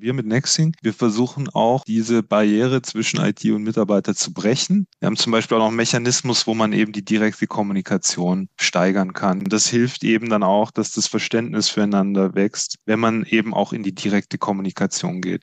Wir 0.00 0.14
mit 0.14 0.24
Nexing, 0.24 0.74
wir 0.80 0.94
versuchen 0.94 1.50
auch 1.50 1.84
diese 1.84 2.22
Barriere 2.22 2.80
zwischen 2.80 3.20
IT 3.20 3.44
und 3.44 3.64
Mitarbeiter 3.64 4.14
zu 4.14 4.32
brechen. 4.32 4.86
Wir 4.98 5.06
haben 5.06 5.16
zum 5.18 5.30
Beispiel 5.30 5.58
auch 5.58 5.60
noch 5.60 5.66
einen 5.66 5.76
Mechanismus, 5.76 6.46
wo 6.46 6.54
man 6.54 6.72
eben 6.72 6.92
die 6.92 7.04
direkte 7.04 7.46
Kommunikation 7.46 8.48
steigern 8.58 9.12
kann. 9.12 9.44
Das 9.44 9.66
hilft 9.66 10.02
eben 10.02 10.30
dann 10.30 10.42
auch, 10.42 10.70
dass 10.70 10.92
das 10.92 11.06
Verständnis 11.06 11.68
füreinander 11.68 12.34
wächst, 12.34 12.76
wenn 12.86 12.98
man 12.98 13.24
eben 13.24 13.52
auch 13.52 13.74
in 13.74 13.82
die 13.82 13.94
direkte 13.94 14.38
Kommunikation 14.38 15.20
geht. 15.20 15.42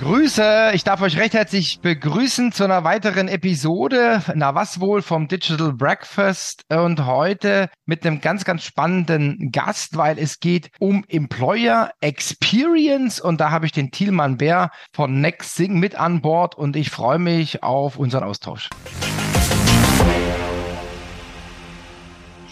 Grüße, 0.00 0.70
ich 0.72 0.82
darf 0.82 1.02
euch 1.02 1.18
recht 1.18 1.34
herzlich 1.34 1.80
begrüßen 1.82 2.52
zu 2.52 2.64
einer 2.64 2.84
weiteren 2.84 3.28
Episode, 3.28 4.22
na 4.34 4.54
was 4.54 4.80
wohl, 4.80 5.02
vom 5.02 5.28
Digital 5.28 5.74
Breakfast? 5.74 6.62
Und 6.70 7.04
heute 7.04 7.68
mit 7.84 8.06
einem 8.06 8.22
ganz, 8.22 8.46
ganz 8.46 8.64
spannenden 8.64 9.50
Gast, 9.52 9.98
weil 9.98 10.18
es 10.18 10.40
geht 10.40 10.70
um 10.78 11.04
Employer 11.06 11.90
Experience. 12.00 13.20
Und 13.20 13.42
da 13.42 13.50
habe 13.50 13.66
ich 13.66 13.72
den 13.72 13.90
Thielmann 13.90 14.38
Bär 14.38 14.70
von 14.94 15.20
NextSing 15.20 15.78
mit 15.78 15.96
an 15.96 16.22
Bord. 16.22 16.54
Und 16.54 16.76
ich 16.76 16.88
freue 16.88 17.18
mich 17.18 17.62
auf 17.62 17.98
unseren 17.98 18.24
Austausch. 18.24 18.70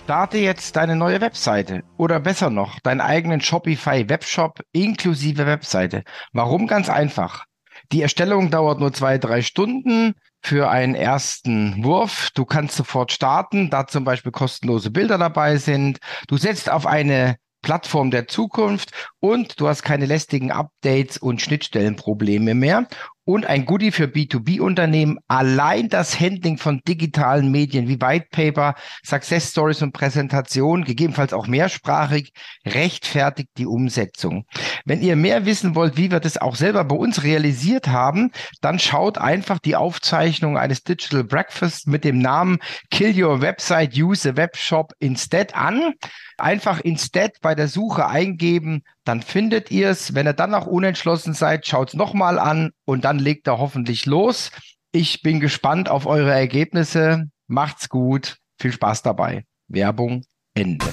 Starte 0.09 0.39
jetzt 0.39 0.75
deine 0.77 0.97
neue 0.97 1.21
Webseite 1.21 1.83
oder 1.99 2.19
besser 2.19 2.49
noch, 2.49 2.81
deinen 2.81 3.03
eigenen 3.03 3.43
Shopify 3.43 4.09
Webshop 4.09 4.63
inklusive 4.73 5.45
Webseite. 5.45 6.03
Warum? 6.33 6.67
Ganz 6.67 6.89
einfach. 6.89 7.45
Die 7.93 8.01
Erstellung 8.01 8.51
dauert 8.51 8.81
nur 8.81 8.91
zwei, 8.95 9.19
drei 9.19 9.43
Stunden 9.43 10.15
für 10.41 10.71
einen 10.71 10.95
ersten 10.95 11.85
Wurf. 11.85 12.31
Du 12.35 12.47
kannst 12.47 12.75
sofort 12.75 13.13
starten, 13.13 13.69
da 13.69 13.87
zum 13.87 14.05
Beispiel 14.05 14.33
kostenlose 14.33 14.91
Bilder 14.91 15.19
dabei 15.19 15.59
sind. 15.59 15.99
Du 16.27 16.39
setzt 16.39 16.71
auf 16.71 16.87
eine 16.87 17.37
Plattform 17.61 18.11
der 18.11 18.29
Zukunft 18.29 18.93
und 19.21 19.61
du 19.61 19.69
hast 19.69 19.83
keine 19.83 20.07
lästigen 20.07 20.51
Updates 20.51 21.19
und 21.19 21.43
Schnittstellenprobleme 21.43 22.55
mehr 22.55 22.89
und 23.29 23.45
ein 23.45 23.67
Goodie 23.67 23.91
für 23.91 24.05
B2B-Unternehmen. 24.05 25.19
Allein 25.29 25.91
das 25.91 26.19
Handling 26.19 26.57
von 26.57 26.81
digitalen 26.89 27.51
Medien 27.51 27.87
wie 27.87 28.01
White 28.01 28.29
Paper, 28.31 28.75
Success 29.05 29.51
Stories 29.51 29.83
und 29.83 29.93
Präsentationen, 29.93 30.87
gegebenenfalls 30.87 31.35
auch 31.35 31.47
mehrsprachig, 31.47 32.33
rechtfertigt 32.65 33.51
die 33.59 33.67
Umsetzung. 33.67 34.47
Wenn 34.87 35.03
ihr 35.03 35.15
mehr 35.15 35.45
wissen 35.45 35.75
wollt, 35.75 35.99
wie 35.99 36.11
wir 36.11 36.21
das 36.21 36.39
auch 36.39 36.57
selber 36.57 36.85
bei 36.85 36.97
uns 36.97 37.23
realisiert 37.23 37.89
haben, 37.89 38.31
dann 38.63 38.79
schaut 38.79 39.19
einfach 39.19 39.59
die 39.59 39.77
Aufzeichnung 39.77 40.57
eines 40.57 40.83
Digital 40.83 41.23
Breakfast 41.23 41.87
mit 41.87 42.05
dem 42.05 42.21
Namen 42.21 42.61
Kill 42.91 43.23
Your 43.23 43.43
Website, 43.43 43.95
Use 43.95 44.27
a 44.27 44.37
Webshop 44.37 44.95
Instead 45.01 45.55
an. 45.55 45.93
Einfach 46.39 46.81
Instead 46.81 47.33
bei 47.43 47.55
der 47.55 47.69
Suche 47.69 48.07
eingeben, 48.07 48.85
dann 49.09 49.23
findet 49.23 49.71
ihr 49.71 49.89
es. 49.89 50.15
Wenn 50.15 50.27
ihr 50.27 50.35
dann 50.35 50.51
noch 50.51 50.67
unentschlossen 50.67 51.33
seid, 51.33 51.67
schaut 51.67 51.89
es 51.89 51.95
nochmal 51.95 52.39
an 52.39 52.73
und 52.85 53.05
dann 53.05 53.19
legt 53.19 53.47
er 53.47 53.59
hoffentlich 53.59 54.05
los. 54.07 54.51
Ich 54.93 55.23
bin 55.23 55.41
gespannt 55.41 55.89
auf 55.89 56.07
eure 56.07 56.33
Ergebnisse. 56.33 57.25
Macht's 57.47 57.89
gut. 57.89 58.37
Viel 58.61 58.73
Spaß 58.73 59.03
dabei. 59.03 59.45
Werbung 59.69 60.25
Ende. 60.55 60.87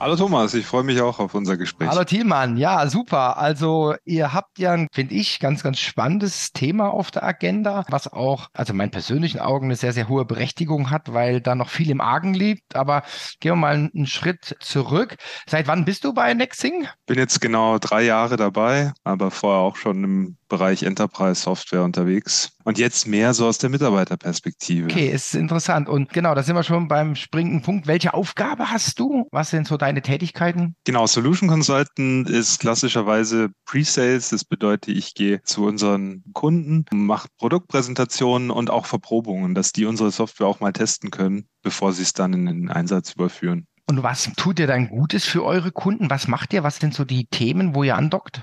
Hallo 0.00 0.14
Thomas, 0.14 0.54
ich 0.54 0.64
freue 0.64 0.84
mich 0.84 1.00
auch 1.00 1.18
auf 1.18 1.34
unser 1.34 1.56
Gespräch. 1.56 1.88
Hallo 1.88 2.04
Thielmann, 2.04 2.56
ja, 2.56 2.88
super. 2.88 3.36
Also 3.36 3.96
ihr 4.04 4.32
habt 4.32 4.60
ja, 4.60 4.86
finde 4.92 5.14
ich, 5.14 5.40
ganz, 5.40 5.64
ganz 5.64 5.80
spannendes 5.80 6.52
Thema 6.52 6.92
auf 6.92 7.10
der 7.10 7.24
Agenda, 7.24 7.84
was 7.88 8.06
auch, 8.12 8.48
also 8.52 8.74
meinen 8.74 8.92
persönlichen 8.92 9.40
Augen 9.40 9.66
eine 9.66 9.74
sehr, 9.74 9.92
sehr 9.92 10.08
hohe 10.08 10.24
Berechtigung 10.24 10.90
hat, 10.90 11.12
weil 11.12 11.40
da 11.40 11.56
noch 11.56 11.68
viel 11.68 11.90
im 11.90 12.00
Argen 12.00 12.32
liegt. 12.32 12.76
Aber 12.76 13.02
gehen 13.40 13.52
wir 13.52 13.56
mal 13.56 13.74
einen 13.92 14.06
Schritt 14.06 14.56
zurück. 14.60 15.16
Seit 15.48 15.66
wann 15.66 15.84
bist 15.84 16.04
du 16.04 16.14
bei 16.14 16.32
Nexing? 16.32 16.86
Bin 17.06 17.18
jetzt 17.18 17.40
genau 17.40 17.78
drei 17.78 18.02
Jahre 18.02 18.36
dabei, 18.36 18.92
aber 19.02 19.32
vorher 19.32 19.62
auch 19.62 19.74
schon 19.74 20.04
im 20.04 20.36
Bereich 20.48 20.82
Enterprise 20.82 21.42
Software 21.42 21.82
unterwegs 21.82 22.50
und 22.64 22.78
jetzt 22.78 23.06
mehr 23.06 23.34
so 23.34 23.46
aus 23.46 23.58
der 23.58 23.70
Mitarbeiterperspektive. 23.70 24.86
Okay, 24.86 25.08
ist 25.08 25.34
interessant. 25.34 25.88
Und 25.88 26.12
genau, 26.12 26.34
da 26.34 26.42
sind 26.42 26.54
wir 26.54 26.62
schon 26.62 26.88
beim 26.88 27.14
springenden 27.14 27.62
Punkt. 27.62 27.86
Welche 27.86 28.14
Aufgabe 28.14 28.70
hast 28.70 28.98
du? 28.98 29.26
Was 29.30 29.50
sind 29.50 29.66
so 29.66 29.76
deine 29.76 30.02
Tätigkeiten? 30.02 30.74
Genau, 30.84 31.06
Solution 31.06 31.48
Consultant 31.48 32.28
ist 32.28 32.60
klassischerweise 32.60 33.50
Pre-Sales. 33.64 34.30
Das 34.30 34.44
bedeutet, 34.44 34.94
ich 34.94 35.14
gehe 35.14 35.42
zu 35.42 35.64
unseren 35.64 36.22
Kunden, 36.32 36.84
mache 36.90 37.28
Produktpräsentationen 37.38 38.50
und 38.50 38.70
auch 38.70 38.86
Verprobungen, 38.86 39.54
dass 39.54 39.72
die 39.72 39.86
unsere 39.86 40.10
Software 40.10 40.46
auch 40.46 40.60
mal 40.60 40.72
testen 40.72 41.10
können, 41.10 41.46
bevor 41.62 41.92
sie 41.92 42.02
es 42.02 42.12
dann 42.12 42.32
in 42.32 42.46
den 42.46 42.70
Einsatz 42.70 43.12
überführen. 43.12 43.66
Und 43.88 44.02
was 44.02 44.30
tut 44.36 44.60
ihr 44.60 44.66
dann 44.66 44.88
Gutes 44.88 45.24
für 45.24 45.42
eure 45.42 45.72
Kunden? 45.72 46.10
Was 46.10 46.28
macht 46.28 46.52
ihr? 46.52 46.62
Was 46.62 46.76
sind 46.76 46.92
so 46.92 47.04
die 47.04 47.24
Themen, 47.24 47.74
wo 47.74 47.82
ihr 47.82 47.96
andockt? 47.96 48.42